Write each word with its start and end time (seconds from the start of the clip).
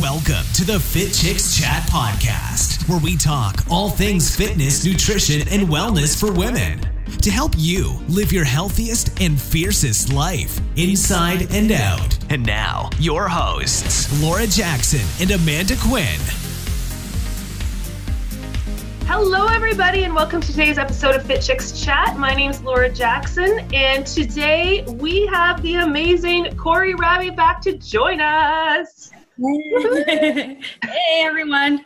Welcome 0.00 0.44
to 0.54 0.64
the 0.64 0.78
Fit 0.78 1.12
Chicks 1.12 1.58
Chat 1.58 1.82
Podcast, 1.90 2.88
where 2.88 3.00
we 3.00 3.16
talk 3.16 3.64
all 3.68 3.90
things 3.90 4.36
fitness, 4.36 4.84
nutrition, 4.84 5.40
and 5.48 5.66
wellness 5.66 6.18
for 6.18 6.30
women 6.30 6.80
to 7.20 7.30
help 7.32 7.54
you 7.56 7.98
live 8.08 8.32
your 8.32 8.44
healthiest 8.44 9.20
and 9.20 9.40
fiercest 9.40 10.12
life 10.12 10.60
inside 10.76 11.52
and 11.52 11.72
out. 11.72 12.16
And 12.30 12.46
now, 12.46 12.90
your 13.00 13.26
hosts, 13.28 14.22
Laura 14.22 14.46
Jackson 14.46 15.04
and 15.20 15.32
Amanda 15.32 15.74
Quinn. 15.80 16.20
Hello, 19.10 19.46
everybody, 19.48 20.04
and 20.04 20.14
welcome 20.14 20.40
to 20.40 20.46
today's 20.48 20.78
episode 20.78 21.16
of 21.16 21.24
Fit 21.24 21.42
Chicks 21.42 21.82
Chat. 21.82 22.16
My 22.16 22.34
name 22.34 22.52
is 22.52 22.62
Laura 22.62 22.88
Jackson, 22.88 23.66
and 23.74 24.06
today 24.06 24.84
we 24.86 25.26
have 25.26 25.60
the 25.62 25.76
amazing 25.76 26.56
Corrie 26.56 26.94
Rabbe 26.94 27.34
back 27.34 27.60
to 27.62 27.76
join 27.78 28.20
us. 28.20 28.97
hey, 30.08 30.58
everyone. 31.20 31.84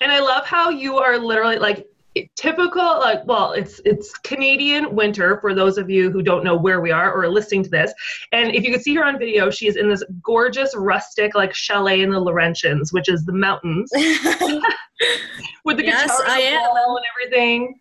And 0.00 0.12
I 0.12 0.20
love 0.20 0.46
how 0.46 0.70
you 0.70 0.98
are 0.98 1.18
literally 1.18 1.58
like 1.58 1.86
typical 2.34 2.82
like 2.98 3.24
well 3.26 3.52
it's 3.52 3.80
it's 3.84 4.12
canadian 4.18 4.92
winter 4.96 5.38
for 5.40 5.54
those 5.54 5.78
of 5.78 5.88
you 5.88 6.10
who 6.10 6.20
don't 6.20 6.42
know 6.42 6.56
where 6.56 6.80
we 6.80 6.90
are 6.90 7.12
or 7.12 7.22
are 7.22 7.28
listening 7.28 7.62
to 7.62 7.70
this 7.70 7.92
and 8.32 8.52
if 8.56 8.64
you 8.64 8.72
can 8.72 8.80
see 8.82 8.92
her 8.94 9.04
on 9.04 9.18
video 9.20 9.50
she 9.50 9.68
is 9.68 9.76
in 9.76 9.88
this 9.88 10.02
gorgeous 10.20 10.74
rustic 10.74 11.36
like 11.36 11.54
chalet 11.54 12.00
in 12.00 12.10
the 12.10 12.20
laurentians 12.20 12.92
which 12.92 13.08
is 13.08 13.24
the 13.24 13.32
mountains 13.32 13.88
with 15.64 15.76
the 15.76 15.84
yes, 15.84 16.10
guitar 16.10 16.24
I 16.26 16.40
am. 16.40 16.60
and 16.76 17.04
everything 17.16 17.78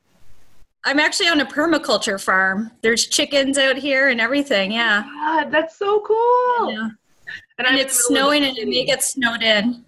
I'm 0.84 1.00
actually 1.00 1.28
on 1.28 1.42
a 1.42 1.46
permaculture 1.46 2.22
farm. 2.24 2.72
There's 2.82 3.08
chickens 3.08 3.58
out 3.58 3.76
here 3.76 4.08
and 4.08 4.22
everything. 4.22 4.72
Yeah. 4.72 5.04
God, 5.04 5.52
that's 5.52 5.78
so 5.78 6.00
cool 6.02 6.72
Yeah. 6.72 6.90
And, 7.58 7.68
And 7.68 7.78
it's 7.78 8.08
the 8.08 8.14
middle 8.14 8.30
of 8.30 8.36
snowing 8.36 8.44
and 8.50 8.58
it 8.58 8.68
may 8.68 8.86
get 8.86 9.04
snowed 9.04 9.42
in. 9.44 9.84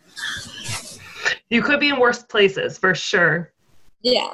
you 1.50 1.62
could 1.62 1.80
be 1.80 1.90
in 1.90 2.00
worse 2.00 2.24
places 2.24 2.78
for 2.78 2.94
sure 2.96 3.52
Yeah. 4.02 4.30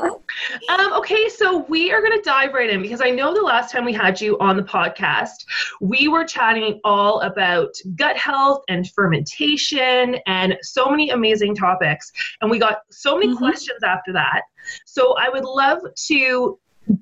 Um, 0.69 0.93
okay, 0.93 1.27
so 1.27 1.65
we 1.69 1.91
are 1.91 1.99
going 2.01 2.11
to 2.11 2.21
dive 2.23 2.53
right 2.53 2.69
in 2.69 2.81
because 2.83 3.01
I 3.01 3.09
know 3.09 3.33
the 3.33 3.41
last 3.41 3.71
time 3.71 3.83
we 3.83 3.93
had 3.93 4.21
you 4.21 4.37
on 4.39 4.57
the 4.57 4.63
podcast, 4.63 5.45
we 5.81 6.07
were 6.07 6.23
chatting 6.23 6.79
all 6.83 7.21
about 7.21 7.73
gut 7.95 8.15
health 8.15 8.61
and 8.69 8.87
fermentation 8.91 10.17
and 10.27 10.55
so 10.61 10.87
many 10.89 11.09
amazing 11.09 11.55
topics. 11.55 12.11
And 12.41 12.51
we 12.51 12.59
got 12.59 12.81
so 12.91 13.17
many 13.17 13.33
Mhm. 13.33 13.37
questions 13.39 13.81
after 13.83 14.13
that. 14.13 14.41
So 14.85 15.15
I 15.17 15.29
would 15.29 15.45
love 15.45 15.79
to 16.09 16.59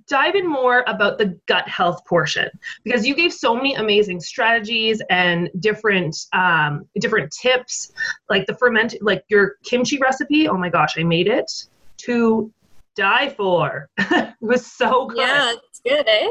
dive 0.08 0.36
in 0.36 0.48
more 0.48 0.84
about 0.88 1.18
the 1.18 1.38
gut 1.48 1.68
health 1.68 2.06
portion 2.06 2.50
because 2.84 3.06
you 3.06 3.16
gave 3.16 3.34
so 3.34 3.56
many 3.56 3.76
amazing 3.76 4.20
strategies 4.20 5.02
and 5.10 5.50
different 5.60 6.16
um, 6.34 6.86
different 7.00 7.32
tips 7.32 7.92
like 8.30 8.46
the 8.46 8.56
ferment 8.56 8.96
like 9.02 9.24
your 9.30 9.56
kimchi 9.64 9.98
recipe 9.98 10.48
oh 10.48 10.58
my 10.58 10.70
gosh 10.70 10.98
i 10.98 11.04
made 11.04 11.28
it 11.28 11.52
to 11.98 12.52
die 12.96 13.30
for. 13.30 13.90
it 13.98 14.34
was 14.42 14.66
so 14.66 15.08
good. 15.08 15.18
Yeah, 15.18 15.54
it's 15.54 15.82
good, 15.86 16.08
eh? 16.08 16.30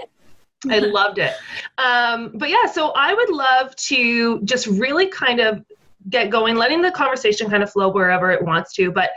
I 0.70 0.78
loved 0.78 1.18
it. 1.18 1.34
Um, 1.78 2.32
but 2.34 2.48
yeah, 2.48 2.66
so 2.66 2.92
I 2.94 3.12
would 3.12 3.30
love 3.30 3.74
to 3.76 4.40
just 4.42 4.66
really 4.68 5.08
kind 5.08 5.40
of 5.40 5.64
get 6.08 6.30
going, 6.30 6.56
letting 6.56 6.82
the 6.82 6.90
conversation 6.90 7.50
kind 7.50 7.62
of 7.62 7.70
flow 7.72 7.88
wherever 7.88 8.30
it 8.30 8.42
wants 8.42 8.72
to, 8.74 8.90
but 8.92 9.10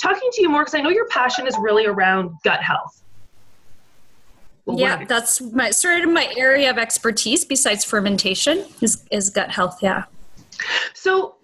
talking 0.00 0.28
to 0.32 0.42
you 0.42 0.48
more 0.48 0.62
because 0.62 0.74
I 0.74 0.80
know 0.80 0.90
your 0.90 1.06
passion 1.08 1.46
is 1.46 1.56
really 1.58 1.86
around 1.86 2.32
gut 2.44 2.60
health. 2.60 2.99
Well, 4.64 4.78
Yeah, 4.78 5.04
that's 5.04 5.40
my 5.40 5.70
sort 5.70 6.02
of 6.02 6.10
my 6.10 6.32
area 6.36 6.70
of 6.70 6.78
expertise 6.78 7.44
besides 7.44 7.84
fermentation 7.84 8.64
is, 8.80 9.04
is 9.10 9.30
gut 9.30 9.50
health. 9.50 9.78
Yeah. 9.82 10.04
So, 10.94 11.36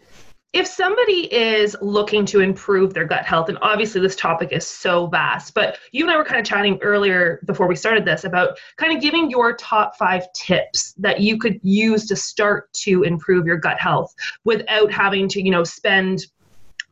if 0.52 0.66
somebody 0.66 1.30
is 1.34 1.76
looking 1.82 2.24
to 2.26 2.40
improve 2.40 2.94
their 2.94 3.04
gut 3.04 3.26
health, 3.26 3.50
and 3.50 3.58
obviously 3.60 4.00
this 4.00 4.16
topic 4.16 4.52
is 4.52 4.66
so 4.66 5.06
vast, 5.06 5.52
but 5.52 5.76
you 5.92 6.02
and 6.04 6.10
I 6.10 6.16
were 6.16 6.24
kind 6.24 6.40
of 6.40 6.46
chatting 6.46 6.78
earlier 6.80 7.40
before 7.44 7.66
we 7.66 7.76
started 7.76 8.06
this 8.06 8.24
about 8.24 8.58
kind 8.78 8.96
of 8.96 9.02
giving 9.02 9.28
your 9.28 9.54
top 9.54 9.96
five 9.96 10.32
tips 10.32 10.94
that 10.94 11.20
you 11.20 11.38
could 11.38 11.60
use 11.62 12.06
to 12.06 12.16
start 12.16 12.72
to 12.84 13.02
improve 13.02 13.44
your 13.46 13.58
gut 13.58 13.78
health 13.78 14.14
without 14.44 14.90
having 14.90 15.28
to, 15.28 15.42
you 15.42 15.50
know, 15.50 15.62
spend 15.62 16.24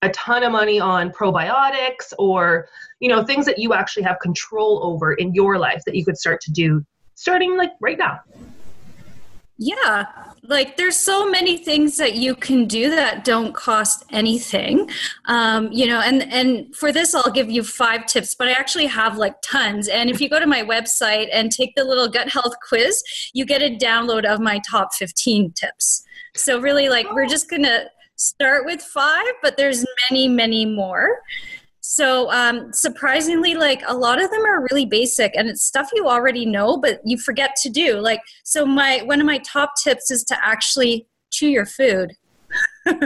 a 0.05 0.11
ton 0.11 0.43
of 0.43 0.53
money 0.53 0.79
on 0.79 1.11
probiotics 1.11 2.13
or, 2.19 2.69
you 3.01 3.09
know, 3.09 3.25
things 3.25 3.47
that 3.47 3.59
you 3.59 3.75
actually 3.75 4.03
have 4.03 4.19
control 4.21 4.81
over 4.85 5.15
in 5.15 5.35
your 5.35 5.59
life 5.59 5.83
that 5.87 5.95
you 5.95 6.05
could 6.05 6.19
start 6.19 6.41
to 6.43 6.53
do 6.53 6.85
starting 7.15 7.57
like 7.57 7.73
right 7.81 7.99
now. 7.99 8.21
Yeah, 9.57 10.07
like 10.43 10.77
there's 10.77 10.97
so 10.97 11.31
many 11.31 11.57
things 11.57 11.97
that 11.97 12.17
you 12.17 12.35
can 12.35 12.67
do 12.67 12.91
that 12.91 13.25
don't 13.25 13.55
cost 13.55 14.05
anything, 14.11 14.91
um, 15.27 15.71
you 15.71 15.87
know. 15.87 16.01
And 16.01 16.25
and 16.25 16.75
for 16.75 16.91
this, 16.91 17.15
I'll 17.15 17.31
give 17.31 17.49
you 17.49 17.63
five 17.63 18.07
tips, 18.07 18.35
but 18.35 18.49
I 18.49 18.53
actually 18.53 18.87
have 18.87 19.17
like 19.17 19.37
tons. 19.43 19.87
And 19.87 20.11
if 20.11 20.21
you 20.21 20.29
go 20.29 20.41
to 20.41 20.47
my 20.47 20.63
website 20.63 21.29
and 21.33 21.53
take 21.53 21.77
the 21.77 21.85
little 21.85 22.09
gut 22.09 22.29
health 22.29 22.55
quiz, 22.69 23.01
you 23.33 23.47
get 23.47 23.63
a 23.63 23.77
download 23.77 24.25
of 24.25 24.41
my 24.41 24.61
top 24.69 24.93
15 24.93 25.53
tips. 25.53 26.05
So 26.35 26.61
really, 26.61 26.89
like 26.89 27.13
we're 27.13 27.29
just 27.29 27.49
gonna 27.49 27.85
start 28.17 28.65
with 28.65 28.81
five, 28.81 29.33
but 29.43 29.57
there's 29.57 29.85
many, 30.11 30.29
many 30.29 30.67
more. 30.67 31.21
So 31.87 32.31
um, 32.33 32.73
surprisingly, 32.73 33.55
like 33.55 33.83
a 33.87 33.95
lot 33.95 34.23
of 34.23 34.31
them 34.31 34.45
are 34.47 34.67
really 34.71 34.87
basic, 34.87 35.37
and 35.37 35.49
it's 35.49 35.63
stuff 35.63 35.91
you 35.95 36.09
already 36.09 36.47
know, 36.47 36.79
but 36.79 37.01
you 37.05 37.19
forget 37.19 37.57
to 37.63 37.69
do. 37.69 37.99
Like 37.99 38.21
so, 38.43 38.65
my 38.65 39.03
one 39.05 39.21
of 39.21 39.27
my 39.27 39.39
top 39.39 39.73
tips 39.83 40.11
is 40.11 40.25
to 40.25 40.45
actually 40.45 41.07
chew 41.31 41.49
your 41.49 41.67
food. 41.67 42.13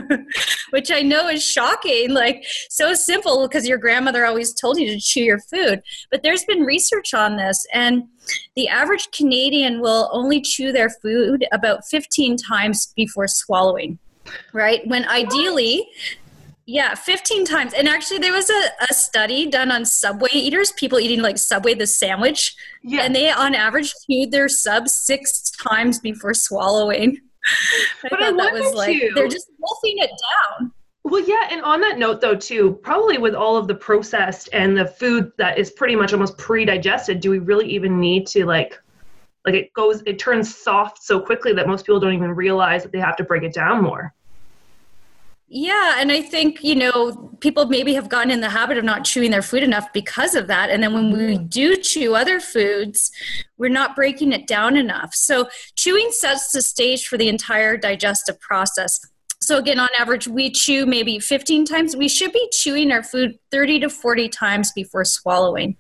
Which 0.71 0.93
I 0.93 1.03
know 1.03 1.29
is 1.29 1.45
shocking, 1.45 2.11
like 2.11 2.45
so 2.71 2.95
simple 2.95 3.49
because 3.49 3.67
your 3.67 3.79
grandmother 3.79 4.25
always 4.25 4.55
told 4.55 4.79
you 4.79 4.89
to 4.93 5.01
chew 5.01 5.23
your 5.23 5.41
food. 5.41 5.83
But 6.13 6.23
there's 6.23 6.45
been 6.45 6.61
research 6.61 7.15
on 7.15 7.37
this, 7.37 7.67
and 7.73 8.05
the 8.55 8.69
average 8.69 9.09
Canadian 9.11 9.81
will 9.81 10.09
only 10.13 10.41
chew 10.41 10.71
their 10.71 10.91
food 10.91 11.47
about 11.51 11.85
15 11.87 12.37
times 12.37 12.93
before 12.95 13.27
swallowing, 13.27 13.99
right? 14.53 14.87
When 14.87 15.05
ideally, 15.09 15.89
yeah, 16.67 16.95
15 16.95 17.45
times. 17.47 17.73
And 17.73 17.89
actually, 17.89 18.19
there 18.19 18.33
was 18.33 18.51
a, 18.51 18.69
a 18.91 18.95
study 18.95 19.47
done 19.47 19.71
on 19.71 19.87
Subway 19.87 20.29
eaters, 20.33 20.73
people 20.73 21.01
eating 21.01 21.23
like 21.23 21.39
Subway 21.39 21.75
the 21.75 21.87
sandwich, 21.87 22.55
Yeah. 22.83 23.03
and 23.03 23.15
they 23.15 23.31
on 23.31 23.55
average 23.55 23.95
chewed 24.07 24.31
their 24.33 24.49
sub 24.49 24.89
six 24.89 25.51
times 25.51 25.99
before 25.99 26.35
swallowing. 26.35 27.19
I 28.05 28.09
But 28.11 28.23
I 28.23 28.33
that 28.33 28.53
was 28.53 28.75
like, 28.75 29.01
they're 29.15 29.29
just 29.29 29.49
wolfing 29.59 29.97
it 29.99 30.11
down. 30.11 30.73
Well, 31.05 31.25
yeah, 31.27 31.49
and 31.51 31.63
on 31.63 31.81
that 31.81 31.99
note, 31.99 32.21
though, 32.21 32.35
too, 32.37 32.79
probably 32.83 33.17
with 33.17 33.35
all 33.35 33.57
of 33.57 33.67
the 33.67 33.75
processed 33.75 34.51
and 34.53 34.77
the 34.77 34.85
food 34.85 35.33
that 35.39 35.57
is 35.57 35.71
pretty 35.71 35.97
much 35.97 36.13
almost 36.13 36.37
pre-digested, 36.37 37.21
do 37.21 37.31
we 37.31 37.39
really 37.39 37.67
even 37.67 37.99
need 37.99 38.27
to 38.27 38.45
like, 38.45 38.79
like 39.47 39.55
it 39.55 39.73
goes, 39.73 40.03
it 40.05 40.19
turns 40.19 40.55
soft 40.55 41.03
so 41.03 41.19
quickly 41.19 41.55
that 41.55 41.67
most 41.67 41.87
people 41.87 41.99
don't 41.99 42.13
even 42.13 42.33
realize 42.33 42.83
that 42.83 42.93
they 42.93 42.99
have 42.99 43.17
to 43.17 43.25
break 43.25 43.43
it 43.43 43.55
down 43.55 43.83
more. 43.83 44.13
Yeah, 45.51 45.95
and 45.99 46.13
I 46.13 46.21
think, 46.21 46.63
you 46.63 46.75
know, 46.75 47.35
people 47.41 47.67
maybe 47.67 47.95
have 47.95 48.11
gotten 48.11 48.31
in 48.31 48.43
the 48.43 48.51
habit 48.51 48.77
of 48.77 48.85
not 48.85 49.05
chewing 49.05 49.31
their 49.31 49.41
food 49.41 49.63
enough 49.63 49.91
because 49.95 50.35
of 50.35 50.47
that. 50.49 50.69
And 50.69 50.83
then 50.83 50.93
when 50.93 51.11
we 51.11 51.37
mm-hmm. 51.37 51.47
do 51.47 51.77
chew 51.77 52.15
other 52.15 52.39
foods, 52.39 53.11
we're 53.57 53.71
not 53.71 53.97
breaking 53.97 54.33
it 54.33 54.47
down 54.47 54.77
enough. 54.77 55.15
So, 55.15 55.49
chewing 55.75 56.11
sets 56.11 56.53
the 56.53 56.61
stage 56.61 57.07
for 57.07 57.17
the 57.17 57.29
entire 57.29 57.79
digestive 57.79 58.39
process. 58.41 59.01
So, 59.41 59.57
again, 59.57 59.81
on 59.81 59.89
average, 59.99 60.29
we 60.29 60.51
chew 60.51 60.85
maybe 60.85 61.19
15 61.19 61.65
times. 61.65 61.97
We 61.97 62.09
should 62.09 62.33
be 62.33 62.47
chewing 62.53 62.93
our 62.93 63.03
food 63.03 63.39
30 63.51 63.81
to 63.81 63.89
40 63.89 64.29
times 64.29 64.73
before 64.73 65.07
swallowing 65.07 65.79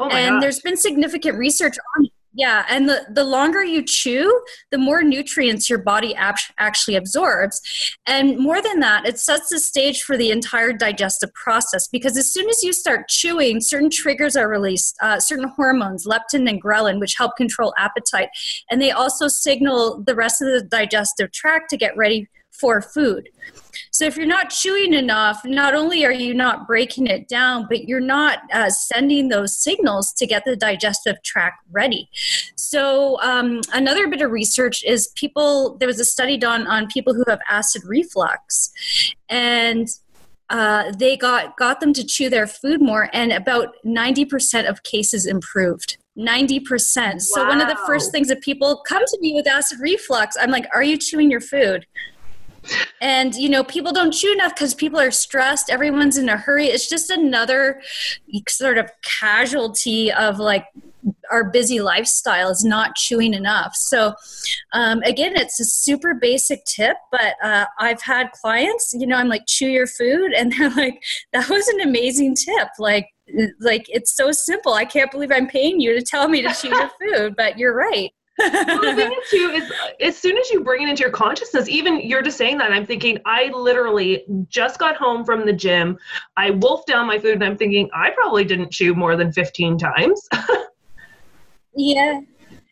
Oh 0.00 0.08
my 0.08 0.18
and 0.18 0.36
gosh. 0.36 0.40
there's 0.40 0.60
been 0.60 0.78
significant 0.78 1.36
research 1.36 1.76
on 1.96 2.06
it. 2.06 2.12
Yeah, 2.32 2.64
and 2.68 2.88
the, 2.88 3.06
the 3.10 3.24
longer 3.24 3.64
you 3.64 3.82
chew, 3.84 4.42
the 4.70 4.78
more 4.78 5.02
nutrients 5.02 5.68
your 5.68 5.80
body 5.80 6.14
ap- 6.14 6.38
actually 6.58 6.94
absorbs. 6.94 7.60
And 8.06 8.38
more 8.38 8.62
than 8.62 8.78
that, 8.80 9.04
it 9.04 9.18
sets 9.18 9.48
the 9.48 9.58
stage 9.58 10.02
for 10.02 10.16
the 10.16 10.30
entire 10.30 10.72
digestive 10.72 11.34
process 11.34 11.88
because 11.88 12.16
as 12.16 12.32
soon 12.32 12.48
as 12.48 12.62
you 12.62 12.72
start 12.72 13.08
chewing, 13.08 13.60
certain 13.60 13.90
triggers 13.90 14.36
are 14.36 14.48
released, 14.48 14.96
uh, 15.02 15.18
certain 15.18 15.48
hormones, 15.56 16.06
leptin 16.06 16.48
and 16.48 16.62
ghrelin, 16.62 17.00
which 17.00 17.16
help 17.18 17.36
control 17.36 17.74
appetite. 17.76 18.28
And 18.70 18.80
they 18.80 18.92
also 18.92 19.26
signal 19.26 20.00
the 20.00 20.14
rest 20.14 20.40
of 20.40 20.48
the 20.48 20.62
digestive 20.62 21.32
tract 21.32 21.68
to 21.70 21.76
get 21.76 21.96
ready 21.96 22.28
for 22.60 22.82
food. 22.82 23.28
So 23.90 24.04
if 24.04 24.16
you're 24.16 24.26
not 24.26 24.50
chewing 24.50 24.94
enough, 24.94 25.40
not 25.44 25.74
only 25.74 26.04
are 26.04 26.12
you 26.12 26.34
not 26.34 26.66
breaking 26.66 27.06
it 27.06 27.28
down, 27.28 27.66
but 27.68 27.88
you're 27.88 28.00
not 28.00 28.40
uh, 28.52 28.70
sending 28.70 29.28
those 29.28 29.56
signals 29.56 30.12
to 30.14 30.26
get 30.26 30.44
the 30.44 30.56
digestive 30.56 31.22
tract 31.22 31.64
ready. 31.70 32.08
So 32.56 33.20
um, 33.20 33.60
another 33.72 34.08
bit 34.08 34.22
of 34.22 34.30
research 34.30 34.84
is 34.84 35.08
people. 35.16 35.76
There 35.78 35.88
was 35.88 36.00
a 36.00 36.04
study 36.04 36.36
done 36.36 36.66
on 36.66 36.86
people 36.86 37.14
who 37.14 37.24
have 37.28 37.40
acid 37.48 37.82
reflux, 37.84 38.70
and 39.28 39.88
uh, 40.50 40.92
they 40.96 41.16
got 41.16 41.56
got 41.56 41.80
them 41.80 41.92
to 41.94 42.04
chew 42.04 42.28
their 42.28 42.46
food 42.46 42.80
more, 42.80 43.10
and 43.12 43.32
about 43.32 43.74
ninety 43.84 44.24
percent 44.24 44.68
of 44.68 44.82
cases 44.82 45.26
improved. 45.26 45.96
90%. 46.18 47.22
So, 47.22 47.46
one 47.46 47.60
of 47.60 47.68
the 47.68 47.78
first 47.86 48.10
things 48.10 48.28
that 48.28 48.42
people 48.42 48.82
come 48.86 49.02
to 49.06 49.18
me 49.20 49.32
with 49.32 49.46
acid 49.46 49.78
reflux, 49.80 50.36
I'm 50.38 50.50
like, 50.50 50.66
Are 50.74 50.82
you 50.82 50.98
chewing 50.98 51.30
your 51.30 51.40
food? 51.40 51.86
And 53.00 53.34
you 53.34 53.48
know 53.48 53.64
people 53.64 53.92
don't 53.92 54.12
chew 54.12 54.32
enough 54.32 54.54
because 54.54 54.74
people 54.74 55.00
are 55.00 55.10
stressed. 55.10 55.70
Everyone's 55.70 56.18
in 56.18 56.28
a 56.28 56.36
hurry. 56.36 56.66
It's 56.66 56.88
just 56.88 57.10
another 57.10 57.80
sort 58.48 58.78
of 58.78 58.90
casualty 59.02 60.12
of 60.12 60.38
like 60.38 60.66
our 61.30 61.44
busy 61.44 61.80
lifestyle 61.80 62.50
is 62.50 62.64
not 62.64 62.94
chewing 62.94 63.32
enough. 63.32 63.74
So 63.74 64.14
um, 64.72 65.02
again 65.02 65.36
it's 65.36 65.58
a 65.60 65.64
super 65.64 66.14
basic 66.14 66.64
tip 66.64 66.96
but 67.10 67.34
uh, 67.42 67.66
i've 67.78 68.02
had 68.02 68.30
clients 68.32 68.94
you 68.96 69.06
know 69.06 69.16
i'm 69.16 69.28
like 69.28 69.42
chew 69.46 69.68
your 69.68 69.86
food. 69.86 70.32
And 70.32 70.52
they're 70.58 70.70
like 70.70 71.02
that 71.32 71.48
was 71.48 71.66
an 71.68 71.80
amazing 71.80 72.36
tip. 72.36 72.68
Like 72.78 73.08
like 73.60 73.86
it's 73.88 74.14
so 74.14 74.32
simple. 74.32 74.74
I 74.74 74.84
can't 74.84 75.10
believe 75.10 75.32
i'm 75.32 75.46
paying 75.46 75.80
you 75.80 75.94
to 75.94 76.02
tell 76.02 76.28
me 76.28 76.42
to 76.42 76.52
chew 76.52 76.68
your 76.68 76.90
food 77.00 77.34
but 77.36 77.58
you're 77.58 77.74
right 77.74 78.12
well, 78.40 78.80
the 78.80 78.94
thing 78.94 79.12
is 79.22 79.30
too 79.30 79.50
is 79.54 79.70
uh, 79.70 79.88
as 80.00 80.16
soon 80.16 80.36
as 80.38 80.50
you 80.50 80.62
bring 80.62 80.82
it 80.82 80.88
into 80.88 81.02
your 81.02 81.10
consciousness, 81.10 81.68
even 81.68 82.00
you're 82.00 82.22
just 82.22 82.38
saying 82.38 82.58
that, 82.58 82.72
I'm 82.72 82.86
thinking 82.86 83.18
I 83.24 83.50
literally 83.54 84.24
just 84.48 84.78
got 84.78 84.96
home 84.96 85.24
from 85.24 85.46
the 85.46 85.52
gym. 85.52 85.98
I 86.36 86.50
wolfed 86.50 86.86
down 86.86 87.06
my 87.06 87.18
food, 87.18 87.34
and 87.34 87.44
I'm 87.44 87.56
thinking 87.56 87.88
I 87.94 88.10
probably 88.10 88.44
didn't 88.44 88.72
chew 88.72 88.94
more 88.94 89.16
than 89.16 89.32
15 89.32 89.78
times. 89.78 90.28
yeah 91.74 92.20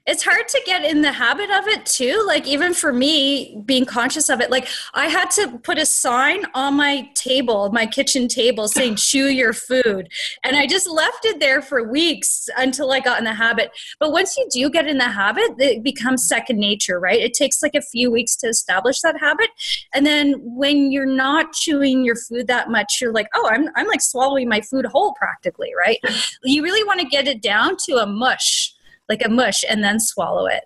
it's 0.08 0.24
hard 0.24 0.48
to 0.48 0.62
get 0.64 0.84
in 0.86 1.02
the 1.02 1.12
habit 1.12 1.50
of 1.50 1.68
it 1.68 1.84
too 1.84 2.24
like 2.26 2.46
even 2.46 2.72
for 2.72 2.92
me 2.94 3.60
being 3.66 3.84
conscious 3.84 4.30
of 4.30 4.40
it 4.40 4.50
like 4.50 4.66
i 4.94 5.06
had 5.06 5.30
to 5.30 5.58
put 5.58 5.78
a 5.78 5.84
sign 5.84 6.44
on 6.54 6.74
my 6.74 7.08
table 7.14 7.70
my 7.72 7.84
kitchen 7.84 8.26
table 8.26 8.66
saying 8.66 8.96
chew 9.08 9.26
your 9.26 9.52
food 9.52 10.08
and 10.42 10.56
i 10.56 10.66
just 10.66 10.88
left 10.88 11.24
it 11.26 11.38
there 11.40 11.60
for 11.60 11.88
weeks 11.88 12.48
until 12.56 12.90
i 12.90 12.98
got 12.98 13.18
in 13.18 13.24
the 13.24 13.34
habit. 13.34 13.70
But 14.00 14.12
once 14.12 14.36
you 14.36 14.48
do 14.50 14.70
get 14.70 14.86
in 14.86 14.96
the 14.96 15.04
habit 15.04 15.50
it 15.58 15.82
becomes 15.82 16.26
second 16.26 16.58
nature 16.58 16.98
right? 16.98 17.20
It 17.20 17.34
takes 17.34 17.62
like 17.62 17.74
a 17.74 17.82
few 17.82 18.10
weeks 18.10 18.34
to 18.36 18.48
establish 18.48 19.00
that 19.02 19.20
habit 19.20 19.50
and 19.94 20.06
then 20.06 20.34
when 20.42 20.90
you're 20.90 21.06
not 21.06 21.52
chewing 21.52 22.04
your 22.04 22.16
food 22.16 22.46
that 22.46 22.70
much 22.70 22.98
you're 23.00 23.12
like 23.12 23.28
oh 23.34 23.48
i'm, 23.50 23.68
I'm 23.76 23.86
like 23.86 24.00
swallowing 24.00 24.48
my 24.48 24.62
food 24.62 24.86
whole 24.86 25.12
practically 25.14 25.72
right? 25.76 25.98
You 26.44 26.62
really 26.62 26.84
want 26.84 27.00
to 27.00 27.06
get 27.06 27.28
it 27.28 27.42
down 27.42 27.76
to 27.86 27.96
a 27.96 28.06
mush 28.06 28.74
like 29.08 29.24
a 29.24 29.28
mush 29.28 29.64
and 29.68 29.82
then 29.82 29.98
swallow 29.98 30.46
it. 30.46 30.62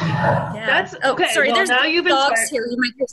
Yeah. 0.00 0.52
That's 0.54 0.94
okay. 1.04 1.26
Oh, 1.28 1.32
sorry, 1.32 1.48
well, 1.48 1.56
there's 1.56 1.68
now 1.68 1.84
you've 1.84 2.06
dogs 2.06 2.40
inspired. 2.40 2.50
here. 2.50 2.66
You 2.70 2.78
might 2.78 2.92
hear... 2.96 3.06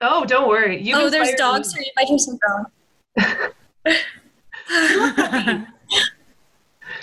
Oh, 0.00 0.24
don't 0.24 0.48
worry. 0.48 0.80
You've 0.82 0.98
oh, 0.98 1.10
there's 1.10 1.32
dogs 1.32 1.74
me. 1.74 1.82
here. 1.82 1.86
You 1.86 1.92
might 1.96 2.06
hear 2.08 2.18
some 2.18 2.38
growling. 2.38 2.66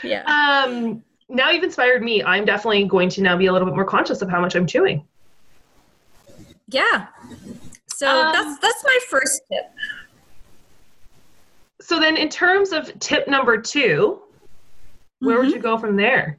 yeah. 0.04 0.64
Um. 0.66 1.04
Now 1.32 1.52
you've 1.52 1.64
inspired 1.64 2.02
me. 2.02 2.24
I'm 2.24 2.44
definitely 2.46 2.86
going 2.86 3.08
to 3.10 3.22
now 3.22 3.38
be 3.38 3.46
a 3.46 3.54
little 3.54 3.68
bit 3.68 3.76
more 3.76 3.86
conscious 3.86 4.22
of 4.22 4.30
how 4.30 4.42
much 4.42 4.56
I'm 4.56 4.66
chewing. 4.66 5.06
Yeah. 6.70 7.08
So 7.88 8.08
um, 8.08 8.34
that's 8.34 8.60
that's 8.60 8.84
my 8.84 9.00
first 9.10 9.42
tip. 9.52 9.66
So 11.82 12.00
then, 12.00 12.18
in 12.18 12.30
terms 12.30 12.72
of 12.72 12.98
tip 13.00 13.28
number 13.28 13.62
two, 13.62 14.22
where 15.20 15.38
mm-hmm. 15.38 15.46
would 15.46 15.56
you 15.56 15.62
go 15.62 15.78
from 15.78 15.96
there? 15.96 16.39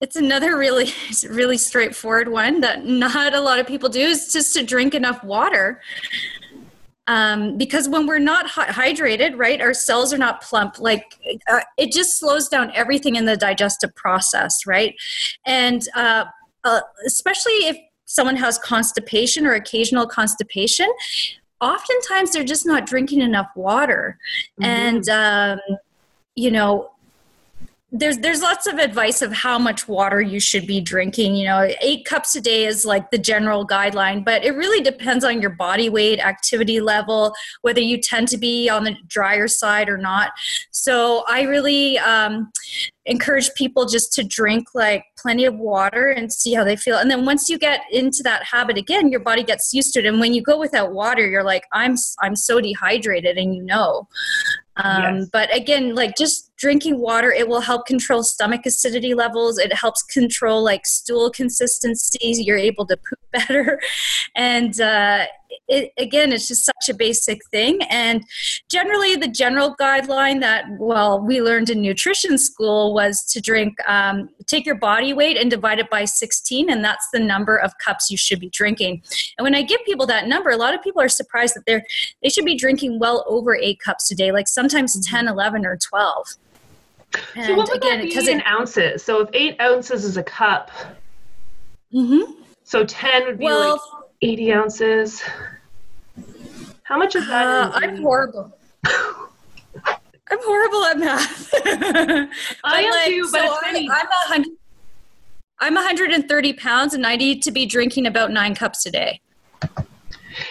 It's 0.00 0.16
another 0.16 0.56
really, 0.56 0.92
really 1.28 1.58
straightforward 1.58 2.28
one 2.28 2.60
that 2.60 2.84
not 2.84 3.34
a 3.34 3.40
lot 3.40 3.58
of 3.58 3.66
people 3.66 3.88
do 3.88 4.00
is 4.00 4.32
just 4.32 4.54
to 4.54 4.64
drink 4.64 4.94
enough 4.94 5.22
water. 5.24 5.80
Um, 7.08 7.56
because 7.56 7.88
when 7.88 8.06
we're 8.06 8.18
not 8.18 8.46
hydrated, 8.48 9.38
right, 9.38 9.62
our 9.62 9.72
cells 9.72 10.12
are 10.12 10.18
not 10.18 10.42
plump. 10.42 10.78
Like 10.78 11.04
uh, 11.50 11.60
it 11.78 11.90
just 11.90 12.18
slows 12.18 12.48
down 12.48 12.70
everything 12.74 13.16
in 13.16 13.24
the 13.24 13.36
digestive 13.36 13.94
process, 13.94 14.66
right? 14.66 14.94
And 15.46 15.88
uh, 15.96 16.26
uh, 16.64 16.80
especially 17.06 17.66
if 17.66 17.78
someone 18.04 18.36
has 18.36 18.58
constipation 18.58 19.46
or 19.46 19.54
occasional 19.54 20.06
constipation, 20.06 20.92
oftentimes 21.62 22.32
they're 22.32 22.44
just 22.44 22.66
not 22.66 22.84
drinking 22.84 23.22
enough 23.22 23.48
water. 23.56 24.18
Mm-hmm. 24.60 24.64
And 24.64 25.08
um, 25.08 25.60
you 26.34 26.50
know, 26.50 26.90
there's 27.90 28.18
there's 28.18 28.42
lots 28.42 28.66
of 28.66 28.74
advice 28.74 29.22
of 29.22 29.32
how 29.32 29.58
much 29.58 29.88
water 29.88 30.20
you 30.20 30.38
should 30.38 30.66
be 30.66 30.78
drinking 30.78 31.34
you 31.34 31.46
know 31.46 31.66
8 31.80 32.04
cups 32.04 32.36
a 32.36 32.40
day 32.40 32.66
is 32.66 32.84
like 32.84 33.10
the 33.10 33.16
general 33.16 33.66
guideline 33.66 34.22
but 34.22 34.44
it 34.44 34.50
really 34.50 34.82
depends 34.82 35.24
on 35.24 35.40
your 35.40 35.50
body 35.50 35.88
weight 35.88 36.20
activity 36.20 36.80
level 36.80 37.32
whether 37.62 37.80
you 37.80 37.98
tend 37.98 38.28
to 38.28 38.36
be 38.36 38.68
on 38.68 38.84
the 38.84 38.94
drier 39.06 39.48
side 39.48 39.88
or 39.88 39.96
not. 39.96 40.32
So 40.70 41.24
i 41.28 41.42
really 41.42 41.98
um, 41.98 42.52
encourage 43.06 43.54
people 43.54 43.86
just 43.86 44.12
to 44.14 44.22
drink 44.22 44.68
like 44.74 45.04
plenty 45.16 45.46
of 45.46 45.54
water 45.54 46.08
and 46.08 46.30
see 46.30 46.52
how 46.52 46.64
they 46.64 46.76
feel. 46.76 46.98
And 46.98 47.10
then 47.10 47.24
once 47.24 47.48
you 47.48 47.58
get 47.58 47.80
into 47.90 48.22
that 48.22 48.44
habit 48.44 48.76
again 48.76 49.08
your 49.10 49.20
body 49.20 49.42
gets 49.42 49.72
used 49.72 49.94
to 49.94 50.00
it. 50.00 50.06
And 50.06 50.20
when 50.20 50.34
you 50.34 50.42
go 50.42 50.58
without 50.58 50.92
water 50.92 51.26
you're 51.26 51.42
like 51.42 51.64
i'm 51.72 51.96
i'm 52.20 52.36
so 52.36 52.60
dehydrated 52.60 53.38
and 53.38 53.54
you 53.54 53.62
know. 53.62 54.08
Um, 54.76 55.16
yes. 55.16 55.28
But 55.32 55.54
again, 55.54 55.96
like 55.96 56.16
just 56.16 56.47
drinking 56.58 56.98
water, 57.00 57.30
it 57.30 57.48
will 57.48 57.60
help 57.60 57.86
control 57.86 58.22
stomach 58.22 58.66
acidity 58.66 59.14
levels. 59.14 59.58
It 59.58 59.72
helps 59.72 60.02
control 60.02 60.62
like 60.62 60.86
stool 60.86 61.30
consistency. 61.30 62.18
You're 62.20 62.58
able 62.58 62.84
to 62.86 62.96
poop 62.96 63.18
better. 63.32 63.80
And 64.34 64.78
uh, 64.80 65.26
it, 65.68 65.92
again, 65.98 66.32
it's 66.32 66.48
just 66.48 66.64
such 66.64 66.88
a 66.88 66.94
basic 66.94 67.44
thing. 67.50 67.80
And 67.90 68.24
generally, 68.70 69.16
the 69.16 69.28
general 69.28 69.76
guideline 69.76 70.40
that, 70.40 70.64
well, 70.78 71.20
we 71.20 71.40
learned 71.42 71.70
in 71.70 71.82
nutrition 71.82 72.38
school 72.38 72.94
was 72.94 73.22
to 73.26 73.40
drink, 73.40 73.76
um, 73.86 74.30
take 74.46 74.66
your 74.66 74.74
body 74.76 75.12
weight 75.12 75.36
and 75.36 75.50
divide 75.50 75.78
it 75.78 75.90
by 75.90 76.04
16, 76.04 76.70
and 76.70 76.84
that's 76.84 77.08
the 77.12 77.20
number 77.20 77.56
of 77.56 77.76
cups 77.78 78.10
you 78.10 78.16
should 78.16 78.40
be 78.40 78.48
drinking. 78.48 79.02
And 79.36 79.44
when 79.44 79.54
I 79.54 79.62
give 79.62 79.84
people 79.84 80.06
that 80.06 80.26
number, 80.26 80.50
a 80.50 80.56
lot 80.56 80.74
of 80.74 80.82
people 80.82 81.02
are 81.02 81.08
surprised 81.08 81.54
that 81.54 81.64
they're, 81.66 81.84
they 82.22 82.30
should 82.30 82.46
be 82.46 82.56
drinking 82.56 82.98
well 82.98 83.24
over 83.28 83.54
eight 83.54 83.78
cups 83.80 84.10
a 84.10 84.14
day, 84.14 84.32
like 84.32 84.48
sometimes 84.48 84.96
mm-hmm. 84.96 85.16
10, 85.16 85.28
11, 85.28 85.66
or 85.66 85.76
12. 85.76 86.26
And 87.34 87.46
so 87.46 87.54
what 87.54 87.68
would 87.68 87.78
again, 87.78 88.00
that 88.00 88.10
be 88.10 88.30
in 88.30 88.40
it, 88.40 88.46
ounces? 88.46 89.02
So 89.02 89.20
if 89.20 89.30
eight 89.32 89.60
ounces 89.60 90.04
is 90.04 90.16
a 90.16 90.22
cup, 90.22 90.70
mm-hmm. 91.92 92.32
so 92.64 92.84
10 92.84 93.26
would 93.26 93.38
be 93.38 93.44
well, 93.44 93.72
like 93.72 93.80
80 94.22 94.52
ounces. 94.52 95.22
How 96.82 96.98
much 96.98 97.14
is 97.16 97.26
that? 97.28 97.46
Uh, 97.46 97.70
I'm 97.74 98.02
horrible. 98.02 98.52
I'm 100.30 100.38
horrible 100.42 100.84
at 100.84 100.98
math. 100.98 101.54
I 101.64 102.82
am 102.82 102.90
like, 102.90 103.06
too, 103.06 103.28
but 103.32 103.46
so 103.46 103.56
it's 103.64 103.90
I, 103.90 104.04
I'm, 104.28 104.44
I'm 105.60 105.74
130 105.74 106.52
pounds 106.54 106.94
and 106.94 107.06
I 107.06 107.16
need 107.16 107.42
to 107.44 107.50
be 107.50 107.66
drinking 107.66 108.06
about 108.06 108.30
nine 108.30 108.54
cups 108.54 108.84
a 108.86 108.90
day. 108.90 109.20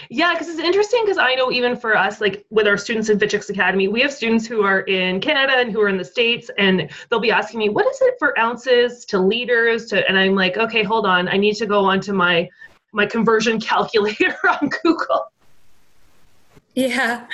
Yeah, 0.09 0.33
because 0.33 0.47
it's 0.47 0.59
interesting 0.59 1.01
because 1.03 1.17
I 1.17 1.35
know 1.35 1.51
even 1.51 1.75
for 1.75 1.97
us, 1.97 2.21
like 2.21 2.45
with 2.49 2.67
our 2.67 2.77
students 2.77 3.09
in 3.09 3.19
Chicks 3.19 3.49
Academy, 3.49 3.87
we 3.87 4.01
have 4.01 4.13
students 4.13 4.47
who 4.47 4.63
are 4.63 4.81
in 4.81 5.19
Canada 5.19 5.53
and 5.57 5.71
who 5.71 5.81
are 5.81 5.89
in 5.89 5.97
the 5.97 6.05
States, 6.05 6.49
and 6.57 6.89
they'll 7.09 7.19
be 7.19 7.31
asking 7.31 7.59
me, 7.59 7.69
what 7.69 7.85
is 7.87 8.01
it 8.01 8.15
for 8.17 8.37
ounces 8.39 9.05
to 9.05 9.19
liters 9.19 9.87
to, 9.87 10.07
and 10.07 10.17
I'm 10.17 10.35
like, 10.35 10.57
okay, 10.57 10.83
hold 10.83 11.05
on, 11.05 11.27
I 11.27 11.37
need 11.37 11.55
to 11.55 11.65
go 11.65 11.83
onto 11.85 12.13
my 12.13 12.49
my 12.93 13.05
conversion 13.05 13.59
calculator 13.71 14.37
on 14.49 14.69
Google. 14.83 15.31
Yeah. 16.77 17.25